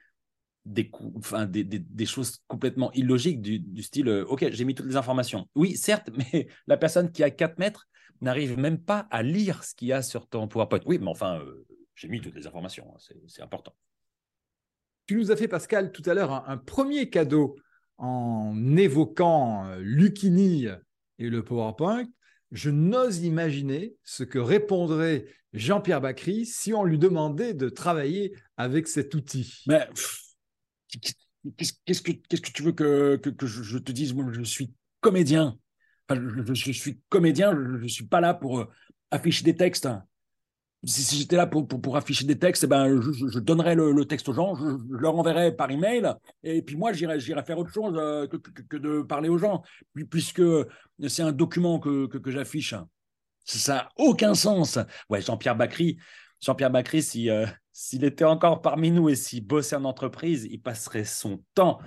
des, 0.68 0.92
enfin, 1.16 1.46
des, 1.46 1.64
des, 1.64 2.06
choses 2.06 2.40
complètement 2.48 2.92
illogiques 2.92 3.42
du, 3.42 3.60
du 3.60 3.82
style 3.82 4.10
euh, 4.10 4.26
Ok, 4.28 4.46
j'ai 4.52 4.66
mis 4.66 4.76
toutes 4.76 4.88
les 4.88 4.98
informations. 4.98 5.48
Oui, 5.56 5.76
certes, 5.78 6.10
mais 6.34 6.48
la 6.68 6.78
personne 6.78 7.12
qui 7.12 7.24
a 7.24 7.32
4 7.32 7.58
mètres 7.58 7.88
n'arrive 8.22 8.58
même 8.58 8.80
pas 8.80 9.08
à 9.12 9.24
lire 9.24 9.64
ce 9.64 9.74
qu'il 9.76 9.88
y 9.88 9.94
a 9.94 10.02
sur 10.02 10.28
ton 10.28 10.48
PowerPoint. 10.48 10.82
Oui, 10.86 11.00
mais 11.00 11.08
enfin, 11.08 11.40
euh, 11.40 11.66
j'ai 11.96 12.10
mis 12.10 12.20
toutes 12.20 12.36
les 12.36 12.48
informations, 12.48 12.92
hein, 12.94 13.14
c'est 13.28 13.42
important. 13.42 13.74
Tu 15.06 15.16
nous 15.16 15.32
as 15.32 15.38
fait, 15.38 15.48
Pascal, 15.48 15.92
tout 15.92 16.04
à 16.06 16.14
l'heure 16.14 16.50
un, 16.50 16.58
premier 16.58 17.10
cadeau 17.10 17.56
en 17.98 18.76
évoquant 18.76 19.66
euh, 19.68 19.80
Lucini 19.80 20.68
et 21.18 21.30
le 21.30 21.44
PowerPoint. 21.44 22.06
Je 22.52 22.70
n'ose 22.70 23.24
imaginer 23.24 23.96
ce 24.04 24.24
que 24.24 24.40
répondrait 24.40 25.26
Jean-Pierre 25.54 26.02
Bacry 26.02 26.46
si 26.46 26.74
on 26.74 26.84
lui 26.84 26.98
demandait 26.98 27.54
de 27.54 27.70
travailler 27.70 28.34
avec 28.58 28.88
cet 28.88 29.16
outil. 29.16 29.64
Mais, 29.68 29.88
Qu'est-ce 31.56 32.02
que, 32.02 32.12
tu 32.52 32.64
veux 32.64 32.72
que, 32.72 33.20
je, 33.44 33.78
te 33.78 33.92
dise? 33.92 34.14
Moi, 34.14 34.32
je 34.32 34.44
suis 34.44 34.74
comédien. 35.02 35.58
je, 36.10 36.72
suis 36.72 37.00
comédien, 37.10 37.54
je 37.54 37.84
ne 37.84 37.88
suis 37.88 38.06
pas 38.06 38.22
là 38.22 38.34
pour 38.34 38.60
euh, 38.60 38.66
afficher 39.12 39.44
des 39.44 39.56
textes. 39.56 39.88
Si, 40.84 41.18
j'étais 41.18 41.36
là 41.36 41.48
pour, 41.48 41.98
afficher 41.98 42.26
des 42.26 42.38
textes, 42.38 42.64
eh 42.64 42.68
ben, 42.68 43.02
je, 43.02 43.40
donnerais 43.40 43.76
le, 43.76 44.06
texte 44.06 44.30
aux 44.30 44.34
gens, 44.34 44.56
je, 44.56 44.78
leur 44.90 45.18
enverrais 45.18 45.56
par 45.56 45.72
email, 45.72 46.14
et 46.44 46.62
puis 46.62 46.76
moi, 46.76 46.94
j'irais, 46.94 47.20
faire 47.20 47.58
autre 47.58 47.72
chose 47.72 47.96
euh, 47.98 48.28
que, 48.28 48.78
de 48.78 49.02
parler 49.02 49.28
aux 49.28 49.40
gens, 49.40 49.64
puisque 50.10 50.44
c'est 51.08 51.24
un 51.24 51.32
document 51.32 51.80
que, 51.80 52.06
que, 52.06 52.32
j'affiche. 52.32 52.76
Ça 53.44 53.74
n'a 53.74 53.90
aucun 53.98 54.36
sens. 54.36 54.78
Ouais, 55.10 55.22
Jean-Pierre 55.22 55.56
Bacry, 55.56 55.98
Jean-Pierre 56.42 56.72
Bacry, 56.72 57.02
si, 57.02 57.30
euh, 57.30 57.46
s'il 57.80 58.04
était 58.06 58.26
encore 58.26 58.64
parmi 58.64 58.90
nous 58.90 59.08
et 59.08 59.16
s'il 59.16 59.46
bossait 59.46 59.76
en 59.76 59.86
entreprise, 59.86 60.48
il 60.50 60.60
passerait 60.60 61.04
son 61.04 61.44
temps 61.54 61.78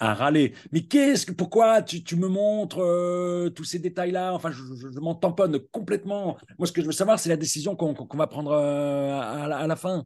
à 0.00 0.12
râler. 0.12 0.54
Mais 0.72 0.82
qu'est-ce 0.82 1.24
que, 1.24 1.30
pourquoi 1.30 1.82
tu, 1.82 2.16
me 2.16 2.26
montres 2.26 2.80
euh, 2.80 3.48
tous 3.50 3.62
ces 3.62 3.78
détails-là? 3.78 4.34
Enfin, 4.34 4.50
je, 4.50 4.98
m'en 4.98 5.14
tamponne 5.14 5.60
complètement. 5.70 6.36
Moi, 6.58 6.66
ce 6.66 6.72
que 6.72 6.80
je 6.80 6.86
veux 6.86 6.92
savoir, 6.92 7.20
c'est 7.20 7.28
la 7.28 7.36
décision 7.36 7.76
qu'on 7.76 7.94
va 8.16 8.26
prendre 8.26 8.50
euh, 8.50 9.20
à, 9.20 9.68
la, 9.68 9.76
fin. 9.76 10.04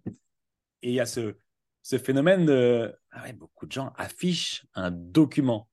Et 0.83 0.91
il 0.91 0.95
y 0.95 1.01
a 1.01 1.07
ce, 1.07 1.35
phénomène 1.83 2.45
de 2.45 2.95
ah 3.11 3.33
beaucoup 3.33 3.65
de 3.65 3.73
gens 3.73 3.95
affichent 3.97 4.67
un 4.75 4.91
document. 4.91 5.71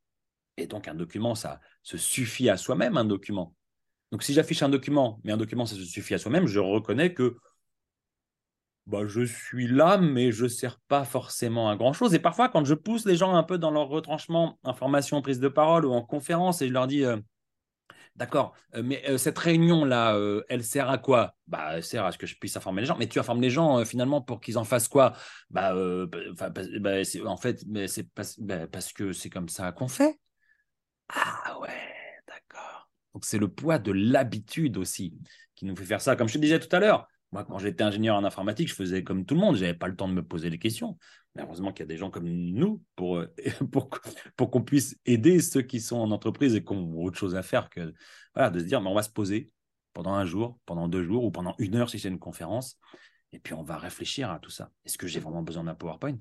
Et 0.55 0.67
donc, 0.67 0.87
un 0.87 0.95
document, 0.95 1.35
ça 1.35 1.59
se 1.83 1.97
suffit 1.97 2.49
à 2.49 2.55
soi-même, 2.55 2.95
un 2.95 3.03
document. 3.03 3.53
Donc, 4.13 4.23
si 4.23 4.33
j'affiche 4.33 4.63
un 4.63 4.69
document, 4.69 5.19
mais 5.25 5.33
un 5.33 5.37
document, 5.37 5.65
ça 5.65 5.75
se 5.75 5.83
suffit 5.83 6.13
à 6.13 6.19
soi-même, 6.19 6.47
je 6.47 6.59
reconnais 6.59 7.13
que 7.13 7.35
bah, 8.87 9.05
je 9.05 9.21
suis 9.21 9.67
là, 9.67 9.97
mais 9.97 10.31
je 10.31 10.45
ne 10.45 10.49
sers 10.49 10.79
pas 10.87 11.03
forcément 11.03 11.69
à 11.69 11.75
grand-chose. 11.75 12.13
Et 12.13 12.19
parfois, 12.19 12.47
quand 12.47 12.63
je 12.63 12.73
pousse 12.73 13.05
les 13.05 13.17
gens 13.17 13.35
un 13.35 13.43
peu 13.43 13.57
dans 13.57 13.69
leur 13.69 13.89
retranchement, 13.89 14.57
information, 14.63 15.21
prise 15.21 15.41
de 15.41 15.49
parole 15.49 15.85
ou 15.85 15.91
en 15.91 16.01
conférence, 16.01 16.61
et 16.61 16.69
je 16.69 16.73
leur 16.73 16.87
dis, 16.87 17.03
euh, 17.03 17.17
d'accord, 18.15 18.55
euh, 18.75 18.83
mais 18.85 19.03
euh, 19.09 19.17
cette 19.17 19.37
réunion-là, 19.37 20.17
elle 20.47 20.63
sert 20.63 20.89
à 20.89 20.97
quoi? 20.97 21.35
Bah, 21.47 21.71
Elle 21.75 21.83
sert 21.83 22.05
à 22.05 22.13
ce 22.13 22.17
que 22.17 22.25
je 22.25 22.37
puisse 22.37 22.55
informer 22.55 22.79
les 22.79 22.87
gens. 22.87 22.95
Mais 22.97 23.07
tu 23.07 23.19
informes 23.19 23.41
les 23.41 23.49
gens, 23.49 23.83
finalement, 23.83 24.21
pour 24.21 24.39
qu'ils 24.39 24.57
en 24.57 24.63
fassent 24.63 24.87
quoi? 24.87 25.13
Bah, 25.49 25.75
bah, 26.37 26.49
bah 26.49 27.01
En 27.25 27.37
fait, 27.37 27.65
c'est 27.87 28.07
bah, 28.39 28.67
parce 28.67 28.93
que 28.93 29.11
c'est 29.11 29.29
comme 29.29 29.49
ça 29.49 29.73
qu'on 29.73 29.89
fait. 29.89 30.17
Ah 31.09 31.59
ouais, 31.59 31.69
d'accord. 32.25 32.89
Donc, 33.13 33.25
c'est 33.25 33.37
le 33.37 33.49
poids 33.49 33.79
de 33.79 33.91
l'habitude 33.91 34.77
aussi 34.77 35.13
qui 35.55 35.65
nous 35.65 35.75
fait 35.75 35.83
faire 35.83 36.01
ça. 36.01 36.15
Comme 36.15 36.29
je 36.29 36.35
te 36.35 36.39
disais 36.39 36.59
tout 36.59 36.73
à 36.73 36.79
l'heure, 36.79 37.07
moi, 37.31 37.43
quand 37.43 37.59
j'étais 37.59 37.83
ingénieur 37.83 38.15
en 38.15 38.23
informatique, 38.23 38.69
je 38.69 38.73
faisais 38.73 39.03
comme 39.03 39.25
tout 39.25 39.35
le 39.35 39.41
monde. 39.41 39.55
Je 39.55 39.61
n'avais 39.61 39.77
pas 39.77 39.87
le 39.87 39.95
temps 39.95 40.07
de 40.07 40.13
me 40.13 40.23
poser 40.23 40.49
les 40.49 40.59
questions. 40.59 40.97
Mais 41.35 41.43
heureusement 41.43 41.73
qu'il 41.73 41.81
y 41.81 41.83
a 41.83 41.87
des 41.87 41.97
gens 41.97 42.09
comme 42.09 42.27
nous 42.29 42.81
pour, 42.95 43.17
euh, 43.17 43.27
pour, 43.71 43.89
pour 44.35 44.49
qu'on 44.49 44.61
puisse 44.61 44.97
aider 45.05 45.39
ceux 45.41 45.61
qui 45.61 45.81
sont 45.81 45.97
en 45.97 46.11
entreprise 46.11 46.55
et 46.55 46.63
qui 46.63 46.73
ont 46.73 46.97
autre 47.01 47.17
chose 47.17 47.35
à 47.35 47.43
faire 47.43 47.69
que 47.69 47.93
voilà, 48.33 48.49
de 48.49 48.59
se 48.59 48.65
dire 48.65 48.81
mais 48.81 48.89
on 48.89 48.95
va 48.95 49.03
se 49.03 49.09
poser 49.09 49.51
pendant 49.93 50.13
un 50.13 50.25
jour, 50.25 50.57
pendant 50.65 50.87
deux 50.87 51.03
jours 51.03 51.23
ou 51.25 51.31
pendant 51.31 51.55
une 51.59 51.75
heure 51.75 51.89
si 51.89 51.99
c'est 51.99 52.07
une 52.07 52.19
conférence. 52.19 52.77
Et 53.33 53.39
puis 53.39 53.53
on 53.53 53.63
va 53.63 53.77
réfléchir 53.77 54.31
à 54.31 54.39
tout 54.39 54.49
ça. 54.49 54.71
Est-ce 54.85 54.97
que 54.97 55.07
j'ai 55.07 55.19
vraiment 55.19 55.43
besoin 55.43 55.65
d'un 55.65 55.75
PowerPoint? 55.75 56.19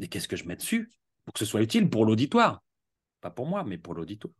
Et 0.00 0.08
qu'est-ce 0.08 0.28
que 0.28 0.36
je 0.36 0.44
mets 0.44 0.56
dessus 0.56 0.90
pour 1.24 1.34
que 1.34 1.38
ce 1.38 1.44
soit 1.44 1.62
utile 1.62 1.88
pour 1.88 2.04
l'auditoire? 2.04 2.62
Pas 3.20 3.30
pour 3.30 3.46
moi, 3.46 3.64
mais 3.64 3.78
pour 3.78 3.94
l'auditoire. 3.94 4.34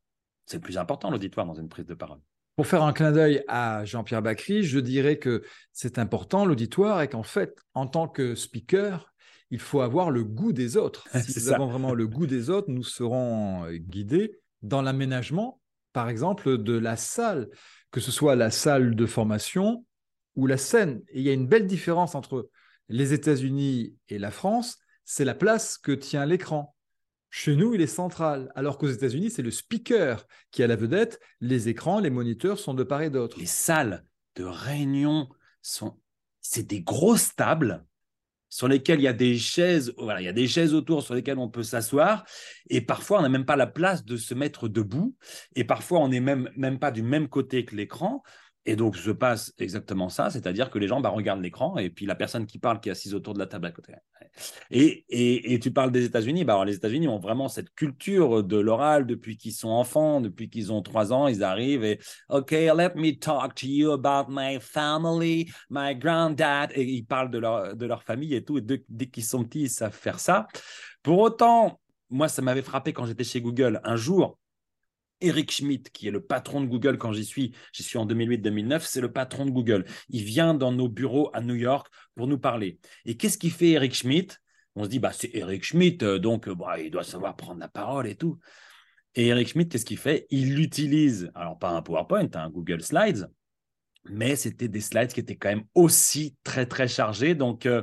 C'est 0.46 0.56
le 0.56 0.62
plus 0.62 0.78
important, 0.78 1.10
l'auditoire, 1.10 1.46
dans 1.46 1.54
une 1.54 1.68
prise 1.68 1.86
de 1.86 1.94
parole. 1.94 2.20
Pour 2.58 2.66
faire 2.66 2.82
un 2.82 2.92
clin 2.92 3.12
d'œil 3.12 3.44
à 3.46 3.84
Jean-Pierre 3.84 4.20
Bacry, 4.20 4.64
je 4.64 4.80
dirais 4.80 5.20
que 5.20 5.44
c'est 5.72 5.96
important 5.96 6.44
l'auditoire 6.44 7.00
et 7.00 7.08
qu'en 7.08 7.22
fait, 7.22 7.54
en 7.72 7.86
tant 7.86 8.08
que 8.08 8.34
speaker, 8.34 9.14
il 9.52 9.60
faut 9.60 9.80
avoir 9.80 10.10
le 10.10 10.24
goût 10.24 10.52
des 10.52 10.76
autres. 10.76 11.06
Si 11.20 11.38
nous 11.38 11.52
avons 11.52 11.68
vraiment 11.68 11.94
le 11.94 12.08
goût 12.08 12.26
des 12.26 12.50
autres, 12.50 12.68
nous 12.68 12.82
serons 12.82 13.64
euh, 13.66 13.76
guidés 13.76 14.40
dans 14.62 14.82
l'aménagement, 14.82 15.60
par 15.92 16.08
exemple, 16.08 16.60
de 16.60 16.76
la 16.76 16.96
salle, 16.96 17.48
que 17.92 18.00
ce 18.00 18.10
soit 18.10 18.34
la 18.34 18.50
salle 18.50 18.96
de 18.96 19.06
formation 19.06 19.86
ou 20.34 20.48
la 20.48 20.56
scène. 20.56 21.02
Et 21.10 21.20
il 21.20 21.22
y 21.22 21.30
a 21.30 21.34
une 21.34 21.46
belle 21.46 21.68
différence 21.68 22.16
entre 22.16 22.50
les 22.88 23.12
États-Unis 23.12 23.94
et 24.08 24.18
la 24.18 24.32
France, 24.32 24.78
c'est 25.04 25.24
la 25.24 25.36
place 25.36 25.78
que 25.78 25.92
tient 25.92 26.26
l'écran. 26.26 26.74
Chez 27.30 27.56
nous, 27.56 27.74
il 27.74 27.80
est 27.80 27.86
central, 27.86 28.50
alors 28.54 28.78
qu'aux 28.78 28.88
États-Unis, 28.88 29.30
c'est 29.30 29.42
le 29.42 29.50
speaker 29.50 30.26
qui 30.50 30.62
a 30.62 30.66
la 30.66 30.76
vedette. 30.76 31.20
Les 31.40 31.68
écrans, 31.68 32.00
les 32.00 32.10
moniteurs 32.10 32.58
sont 32.58 32.74
de 32.74 32.84
part 32.84 33.02
et 33.02 33.10
d'autre. 33.10 33.38
Les 33.38 33.46
salles 33.46 34.04
de 34.36 34.44
réunion 34.44 35.28
sont, 35.60 35.98
c'est 36.40 36.66
des 36.66 36.80
grosses 36.80 37.34
tables 37.34 37.84
sur 38.50 38.66
lesquelles 38.66 39.00
il 39.00 39.04
y 39.04 39.08
a 39.08 39.12
des 39.12 39.36
chaises, 39.36 39.92
voilà, 39.98 40.22
il 40.22 40.24
y 40.24 40.28
a 40.28 40.32
des 40.32 40.48
chaises 40.48 40.72
autour 40.72 41.02
sur 41.02 41.14
lesquelles 41.14 41.38
on 41.38 41.50
peut 41.50 41.62
s'asseoir. 41.62 42.24
Et 42.70 42.80
parfois, 42.80 43.18
on 43.18 43.22
n'a 43.22 43.28
même 43.28 43.44
pas 43.44 43.56
la 43.56 43.66
place 43.66 44.04
de 44.04 44.16
se 44.16 44.34
mettre 44.34 44.68
debout. 44.68 45.14
Et 45.54 45.64
parfois, 45.64 46.00
on 46.00 46.08
n'est 46.08 46.20
même, 46.20 46.50
même 46.56 46.78
pas 46.78 46.90
du 46.90 47.02
même 47.02 47.28
côté 47.28 47.64
que 47.64 47.76
l'écran. 47.76 48.22
Et 48.68 48.76
donc, 48.76 48.98
se 48.98 49.10
passe 49.10 49.54
exactement 49.58 50.10
ça, 50.10 50.28
c'est-à-dire 50.28 50.68
que 50.68 50.78
les 50.78 50.88
gens 50.88 51.00
bah, 51.00 51.08
regardent 51.08 51.40
l'écran 51.40 51.78
et 51.78 51.88
puis 51.88 52.04
la 52.04 52.14
personne 52.14 52.44
qui 52.44 52.58
parle 52.58 52.80
qui 52.80 52.90
est 52.90 52.92
assise 52.92 53.14
autour 53.14 53.32
de 53.32 53.38
la 53.38 53.46
table 53.46 53.64
à 53.64 53.70
côté. 53.70 53.94
Et, 54.70 55.54
et, 55.54 55.58
tu 55.58 55.70
parles 55.70 55.90
des 55.90 56.04
États-Unis, 56.04 56.44
bah, 56.44 56.62
les 56.66 56.74
États-Unis 56.74 57.08
ont 57.08 57.18
vraiment 57.18 57.48
cette 57.48 57.74
culture 57.74 58.44
de 58.44 58.58
l'oral 58.58 59.06
depuis 59.06 59.38
qu'ils 59.38 59.54
sont 59.54 59.70
enfants, 59.70 60.20
depuis 60.20 60.50
qu'ils 60.50 60.70
ont 60.70 60.82
trois 60.82 61.14
ans, 61.14 61.28
ils 61.28 61.42
arrivent 61.42 61.82
et 61.82 61.98
OK, 62.28 62.50
let 62.50 62.90
me 62.94 63.12
talk 63.18 63.54
to 63.54 63.66
you 63.66 63.90
about 63.90 64.30
my 64.30 64.58
family, 64.60 65.50
my 65.70 65.96
granddad. 65.96 66.70
Et 66.74 66.84
ils 66.84 67.06
parlent 67.06 67.30
de 67.30 67.38
leur, 67.38 67.74
de 67.74 67.86
leur 67.86 68.02
famille 68.02 68.34
et 68.34 68.44
tout. 68.44 68.58
Et 68.58 68.84
dès 68.90 69.06
qu'ils 69.06 69.24
sont 69.24 69.44
petits, 69.44 69.62
ils 69.62 69.70
savent 69.70 69.96
faire 69.96 70.20
ça. 70.20 70.46
Pour 71.02 71.20
autant, 71.20 71.80
moi, 72.10 72.28
ça 72.28 72.42
m'avait 72.42 72.60
frappé 72.60 72.92
quand 72.92 73.06
j'étais 73.06 73.24
chez 73.24 73.40
Google. 73.40 73.80
Un 73.82 73.96
jour, 73.96 74.38
Eric 75.20 75.50
Schmidt, 75.50 75.90
qui 75.92 76.08
est 76.08 76.10
le 76.10 76.22
patron 76.22 76.60
de 76.60 76.66
Google 76.66 76.98
quand 76.98 77.12
j'y 77.12 77.24
suis, 77.24 77.54
j'y 77.72 77.82
suis 77.82 77.98
en 77.98 78.06
2008-2009, 78.06 78.80
c'est 78.86 79.00
le 79.00 79.12
patron 79.12 79.46
de 79.46 79.50
Google. 79.50 79.84
Il 80.08 80.24
vient 80.24 80.54
dans 80.54 80.72
nos 80.72 80.88
bureaux 80.88 81.30
à 81.32 81.40
New 81.40 81.54
York 81.54 81.88
pour 82.14 82.26
nous 82.26 82.38
parler. 82.38 82.78
Et 83.04 83.16
qu'est-ce 83.16 83.38
qu'il 83.38 83.52
fait 83.52 83.70
Eric 83.70 83.94
Schmidt? 83.94 84.36
On 84.74 84.84
se 84.84 84.88
dit, 84.88 85.00
bah, 85.00 85.12
c'est 85.12 85.30
Eric 85.34 85.64
Schmidt, 85.64 86.04
euh, 86.04 86.18
donc 86.18 86.48
euh, 86.48 86.54
bah, 86.54 86.78
il 86.78 86.90
doit 86.90 87.02
savoir 87.02 87.36
prendre 87.36 87.58
la 87.58 87.68
parole 87.68 88.06
et 88.06 88.14
tout. 88.14 88.38
Et 89.14 89.26
Eric 89.26 89.48
Schmidt, 89.48 89.68
qu'est-ce 89.68 89.84
qu'il 89.84 89.98
fait? 89.98 90.26
Il 90.30 90.60
utilise, 90.60 91.30
alors 91.34 91.58
pas 91.58 91.70
un 91.70 91.82
PowerPoint, 91.82 92.28
un 92.34 92.50
Google 92.50 92.82
Slides, 92.82 93.28
mais 94.04 94.36
c'était 94.36 94.68
des 94.68 94.80
slides 94.80 95.12
qui 95.12 95.20
étaient 95.20 95.36
quand 95.36 95.48
même 95.48 95.64
aussi 95.74 96.36
très, 96.44 96.66
très 96.66 96.86
chargés. 96.86 97.34
Donc, 97.34 97.66
euh, 97.66 97.82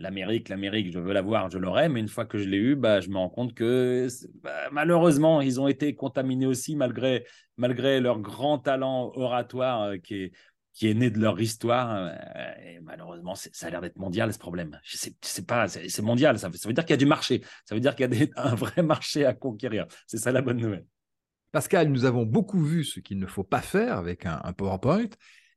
l'Amérique, 0.00 0.48
l'Amérique, 0.48 0.92
je 0.92 0.98
veux 0.98 1.12
la 1.12 1.22
voir, 1.22 1.50
je 1.50 1.58
l'aurai, 1.58 1.88
mais 1.88 2.00
une 2.00 2.08
fois 2.08 2.24
que 2.24 2.38
je 2.38 2.48
l'ai 2.48 2.56
eu, 2.56 2.74
bah, 2.74 3.00
je 3.00 3.08
me 3.08 3.16
rends 3.16 3.28
compte 3.28 3.54
que 3.54 4.08
bah, 4.42 4.68
malheureusement, 4.72 5.40
ils 5.40 5.60
ont 5.60 5.68
été 5.68 5.94
contaminés 5.94 6.46
aussi 6.46 6.74
malgré, 6.74 7.26
malgré 7.56 8.00
leur 8.00 8.20
grand 8.20 8.58
talent 8.58 9.12
oratoire 9.14 9.82
euh, 9.82 9.96
qui, 9.98 10.14
est, 10.14 10.32
qui 10.72 10.88
est 10.88 10.94
né 10.94 11.10
de 11.10 11.18
leur 11.18 11.40
histoire. 11.40 11.94
Euh, 11.94 12.52
et 12.64 12.80
malheureusement, 12.80 13.34
ça 13.34 13.66
a 13.66 13.70
l'air 13.70 13.80
d'être 13.80 13.98
mondial 13.98 14.32
ce 14.32 14.38
problème. 14.38 14.80
Sais 14.84 15.44
pas, 15.44 15.68
c'est 15.68 16.02
mondial, 16.02 16.38
ça, 16.38 16.48
veut 16.48 16.72
dire 16.72 16.84
qu'il 16.84 16.94
y 16.94 16.94
a 16.94 16.96
du 16.96 17.06
marché, 17.06 17.42
ça 17.66 17.74
veut 17.74 17.80
dire 17.80 17.94
qu'il 17.94 18.12
y 18.14 18.30
a 18.34 18.42
un 18.42 18.54
vrai 18.54 18.82
marché 18.82 19.26
à 19.26 19.34
conquérir. 19.34 19.86
C'est 20.06 20.18
ça 20.18 20.32
la 20.32 20.42
bonne 20.42 20.58
nouvelle. 20.58 20.86
Pascal, 21.52 21.88
nous 21.88 22.04
avons 22.04 22.24
beaucoup 22.24 22.62
vu 22.62 22.84
ce 22.84 23.00
qu'il 23.00 23.18
ne 23.18 23.26
faut 23.26 23.44
pas 23.44 23.60
faire 23.60 23.98
avec 23.98 24.24
un, 24.24 24.40
un 24.44 24.52
PowerPoint. 24.52 25.08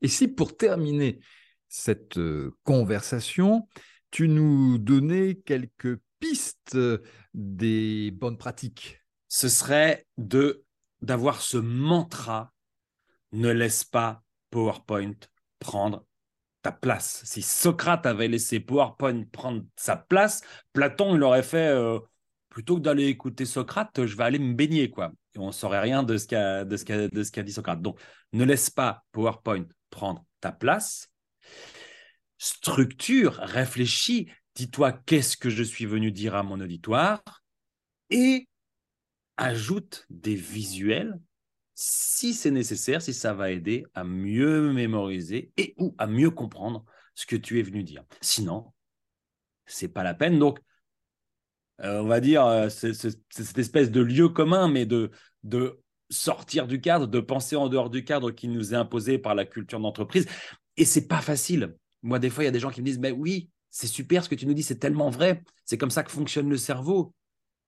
Et 0.02 0.08
si 0.08 0.28
pour 0.28 0.58
terminer 0.58 1.20
cette 1.70 2.18
euh, 2.18 2.56
conversation, 2.64 3.68
tu 4.14 4.28
nous 4.28 4.78
donnais 4.78 5.42
quelques 5.44 6.00
pistes 6.20 6.78
des 7.34 8.12
bonnes 8.12 8.38
pratiques? 8.38 9.02
Ce 9.28 9.50
serait 9.50 10.06
de 10.18 10.64
d'avoir 11.02 11.42
ce 11.42 11.58
mantra 11.58 12.54
ne 13.32 13.50
laisse 13.50 13.84
pas 13.84 14.22
PowerPoint 14.52 15.16
prendre 15.58 16.06
ta 16.62 16.72
place. 16.72 17.24
Si 17.26 17.42
Socrate 17.42 18.06
avait 18.06 18.28
laissé 18.28 18.60
PowerPoint 18.60 19.24
prendre 19.32 19.64
sa 19.76 19.98
place, 19.98 20.42
Platon, 20.74 21.16
il 21.16 21.24
aurait 21.24 21.42
fait 21.42 21.70
euh, 21.70 22.00
plutôt 22.50 22.76
que 22.76 22.82
d'aller 22.82 23.08
écouter 23.08 23.46
Socrate, 23.46 24.06
je 24.06 24.16
vais 24.16 24.24
aller 24.24 24.40
me 24.40 24.54
baigner, 24.54 24.92
quoi. 24.92 25.12
On 25.38 25.48
ne 25.48 25.52
saurait 25.52 25.82
rien 25.82 26.04
de 26.04 26.18
ce 26.18 26.28
qu'a 26.28 27.44
dit 27.44 27.52
Socrate. 27.52 27.82
Donc, 27.82 28.00
ne 28.32 28.46
laisse 28.46 28.70
pas 28.70 29.04
PowerPoint 29.12 29.66
prendre 29.90 30.24
ta 30.40 30.52
place. 30.52 31.10
Structure, 32.38 33.34
réfléchis, 33.36 34.30
dis-toi 34.56 34.92
qu'est-ce 34.92 35.38
que 35.38 35.50
je 35.50 35.64
suis 35.64 35.86
venu 35.86 36.12
dire 36.12 36.36
à 36.36 36.44
mon 36.44 36.60
auditoire 36.60 37.22
et 38.10 38.48
ajoute 39.38 40.06
des 40.10 40.36
visuels 40.36 41.20
si 41.76 42.34
c'est 42.34 42.52
nécessaire, 42.52 43.02
si 43.02 43.14
ça 43.14 43.34
va 43.34 43.52
aider 43.52 43.86
à 43.94 44.04
mieux 44.04 44.72
mémoriser 44.72 45.52
et 45.58 45.74
ou 45.78 45.96
à 45.98 46.08
mieux 46.08 46.30
comprendre 46.30 46.86
ce 47.16 47.26
que 47.26 47.36
tu 47.36 47.60
es 47.60 47.64
venu 47.64 47.84
dire. 47.84 48.04
Sinon, 48.22 48.74
c'est 49.66 49.88
pas 49.88 50.04
la 50.04 50.14
peine. 50.14 50.38
Donc, 50.38 50.60
euh, 51.82 52.02
on 52.02 52.08
va 52.08 52.20
dire, 52.20 52.46
euh, 52.46 52.70
c'est 52.70 52.94
cette 52.94 53.58
espèce 53.58 53.90
de 53.90 54.02
lieu 54.02 54.30
commun, 54.30 54.68
mais 54.68 54.86
de, 54.86 55.12
de 55.44 55.82
sortir 56.10 56.68
du 56.68 56.80
cadre, 56.80 57.08
de 57.08 57.20
penser 57.20 57.56
en 57.56 57.70
dehors 57.70 57.90
du 57.90 58.04
cadre 58.04 58.32
qui 58.32 58.48
nous 58.48 58.74
est 58.74 58.78
imposé 58.78 59.18
par 59.18 59.34
la 59.34 59.46
culture 59.46 59.80
d'entreprise. 59.80 60.28
Et 60.78 60.86
c'est 60.86 61.08
pas 61.08 61.22
facile. 61.22 61.76
Moi, 62.04 62.20
des 62.20 62.30
fois, 62.30 62.44
il 62.44 62.48
y 62.48 62.50
a 62.50 62.52
des 62.52 62.60
gens 62.60 62.70
qui 62.70 62.82
me 62.82 62.86
disent, 62.86 63.00
mais 63.00 63.12
oui, 63.12 63.50
c'est 63.70 63.88
super 63.88 64.24
ce 64.24 64.30
que 64.30 64.36
tu 64.36 64.46
nous 64.46 64.54
dis, 64.54 64.64
c'est 64.64 64.78
tellement 64.78 65.10
vrai. 65.10 65.42
C'est 65.66 65.78
comme 65.78 65.90
ça 65.90 66.04
que 66.04 66.12
fonctionne 66.12 66.50
le 66.50 66.58
cerveau. 66.58 67.14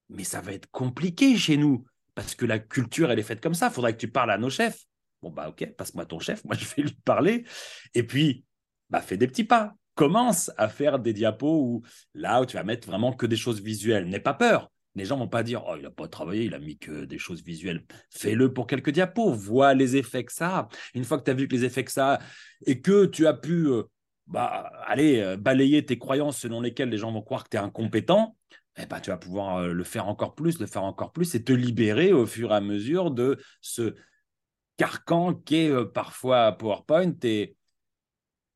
Mais 0.10 0.24
ça 0.24 0.41
va 0.41 0.52
être 0.52 0.69
compliqué 0.69 1.36
chez 1.36 1.58
nous 1.58 1.84
parce 2.13 2.36
que 2.36 2.45
la 2.45 2.60
culture, 2.60 3.12
elle 3.12 3.19
est 3.19 3.24
faite 3.24 3.41
comme 3.41 3.56
ça. 3.56 3.67
Il 3.67 3.74
faudrait 3.74 3.93
que 3.93 4.00
tu 4.00 4.12
parles 4.12 4.32
à 4.32 4.38
nos 4.38 4.50
chefs. 4.50 4.86
Bon, 5.21 5.32
bah, 5.32 5.50
ok, 5.50 5.74
passe-moi 5.76 6.06
ton 6.06 6.19
chef, 6.19 6.43
moi, 6.45 6.56
je 6.56 6.65
vais 6.65 6.84
lui 6.84 6.98
parler. 7.04 7.45
Et 7.93 8.04
puis, 8.04 8.45
bah, 8.89 9.02
fais 9.02 9.17
des 9.17 9.28
petits 9.28 9.43
pas. 9.43 9.74
Commence 9.95 10.52
à 10.58 10.67
faire 10.67 11.00
des 11.00 11.13
diapos 11.13 11.62
où, 11.62 11.82
là 12.13 12.41
où 12.41 12.45
tu 12.45 12.58
vas 12.58 12.63
mettre 12.63 12.88
vraiment 12.88 13.13
que 13.13 13.26
des 13.26 13.38
choses 13.38 13.62
visuelles. 13.62 14.08
N'aie 14.08 14.19
pas 14.19 14.34
peur. 14.34 14.69
Les 14.93 15.06
gens 15.06 15.17
vont 15.17 15.28
pas 15.28 15.43
dire, 15.43 15.63
oh, 15.67 15.74
il 15.76 15.84
n'a 15.84 15.89
pas 15.89 16.08
travaillé, 16.08 16.45
il 16.45 16.54
a 16.54 16.60
mis 16.60 16.78
que 16.78 17.06
des 17.06 17.17
choses 17.17 17.43
visuelles. 17.43 17.84
Fais-le 18.12 18.54
pour 18.54 18.67
quelques 18.67 18.91
diapos. 18.91 19.32
Vois 19.34 19.74
les 19.74 19.98
effets 19.98 20.24
que 20.24 20.32
ça 20.32 20.58
a. 20.58 20.67
Une 20.93 21.04
fois 21.04 21.17
que 21.17 21.24
tu 21.24 21.32
as 21.32 21.34
vu 21.34 21.48
que 21.48 21.56
les 21.56 21.65
effets 21.65 21.84
que 21.84 21.91
ça 21.91 22.13
a 22.13 22.19
et 22.65 22.80
que 22.82 23.06
tu 23.06 23.28
as 23.28 23.34
pu, 23.34 23.67
euh, 23.67 23.84
bah, 24.28 24.72
aller 24.86 25.20
euh, 25.20 25.38
balayer 25.38 25.86
tes 25.86 25.98
croyances 25.98 26.40
selon 26.40 26.62
lesquelles 26.62 26.90
les 26.90 26.98
gens 26.98 27.12
vont 27.12 27.22
croire 27.22 27.44
que 27.44 27.50
tu 27.50 27.58
es 27.58 27.60
incompétent, 27.60 28.36
eh 28.78 28.86
ben, 28.86 29.00
tu 29.00 29.10
vas 29.12 29.18
pouvoir 29.18 29.58
euh, 29.58 29.74
le 29.74 29.84
faire 29.84 30.08
encore 30.08 30.36
plus, 30.36 30.60
le 30.60 30.66
faire 30.66 30.84
encore 30.84 31.12
plus 31.12 31.36
et 31.36 31.44
te 31.44 31.54
libérer 31.54 32.12
au 32.12 32.26
fur 32.26 32.52
et 32.52 32.56
à 32.56 32.62
mesure 32.62 33.12
de 33.12 33.38
ce 33.62 33.96
carcan 34.78 35.34
qu'est 35.34 35.70
euh, 35.70 35.86
parfois 35.86 36.52
PowerPoint 36.54 37.14
et, 37.24 37.56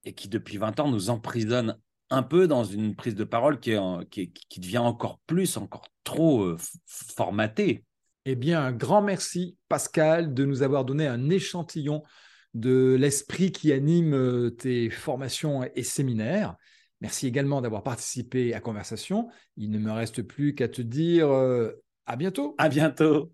et 0.03 0.13
qui 0.13 0.27
depuis 0.27 0.57
20 0.57 0.79
ans 0.79 0.89
nous 0.89 1.09
emprisonne 1.09 1.77
un 2.09 2.23
peu 2.23 2.47
dans 2.47 2.63
une 2.63 2.95
prise 2.95 3.15
de 3.15 3.23
parole 3.23 3.59
qui, 3.59 3.75
qui, 4.09 4.33
qui 4.33 4.59
devient 4.59 4.79
encore 4.79 5.19
plus, 5.27 5.57
encore 5.57 5.87
trop 6.03 6.55
formatée. 6.87 7.85
Eh 8.25 8.35
bien, 8.35 8.63
un 8.63 8.71
grand 8.71 9.03
merci, 9.03 9.57
Pascal, 9.67 10.33
de 10.33 10.43
nous 10.43 10.63
avoir 10.63 10.85
donné 10.85 11.05
un 11.05 11.29
échantillon 11.29 12.01
de 12.53 12.95
l'esprit 12.99 13.51
qui 13.51 13.71
anime 13.71 14.51
tes 14.57 14.89
formations 14.89 15.63
et 15.75 15.83
séminaires. 15.83 16.55
Merci 17.01 17.27
également 17.27 17.61
d'avoir 17.61 17.83
participé 17.83 18.53
à 18.53 18.59
Conversation. 18.59 19.29
Il 19.55 19.71
ne 19.71 19.79
me 19.79 19.91
reste 19.91 20.21
plus 20.21 20.53
qu'à 20.53 20.67
te 20.67 20.81
dire 20.81 21.29
euh, 21.29 21.71
à 22.05 22.15
bientôt. 22.15 22.55
À 22.57 22.67
bientôt. 22.67 23.31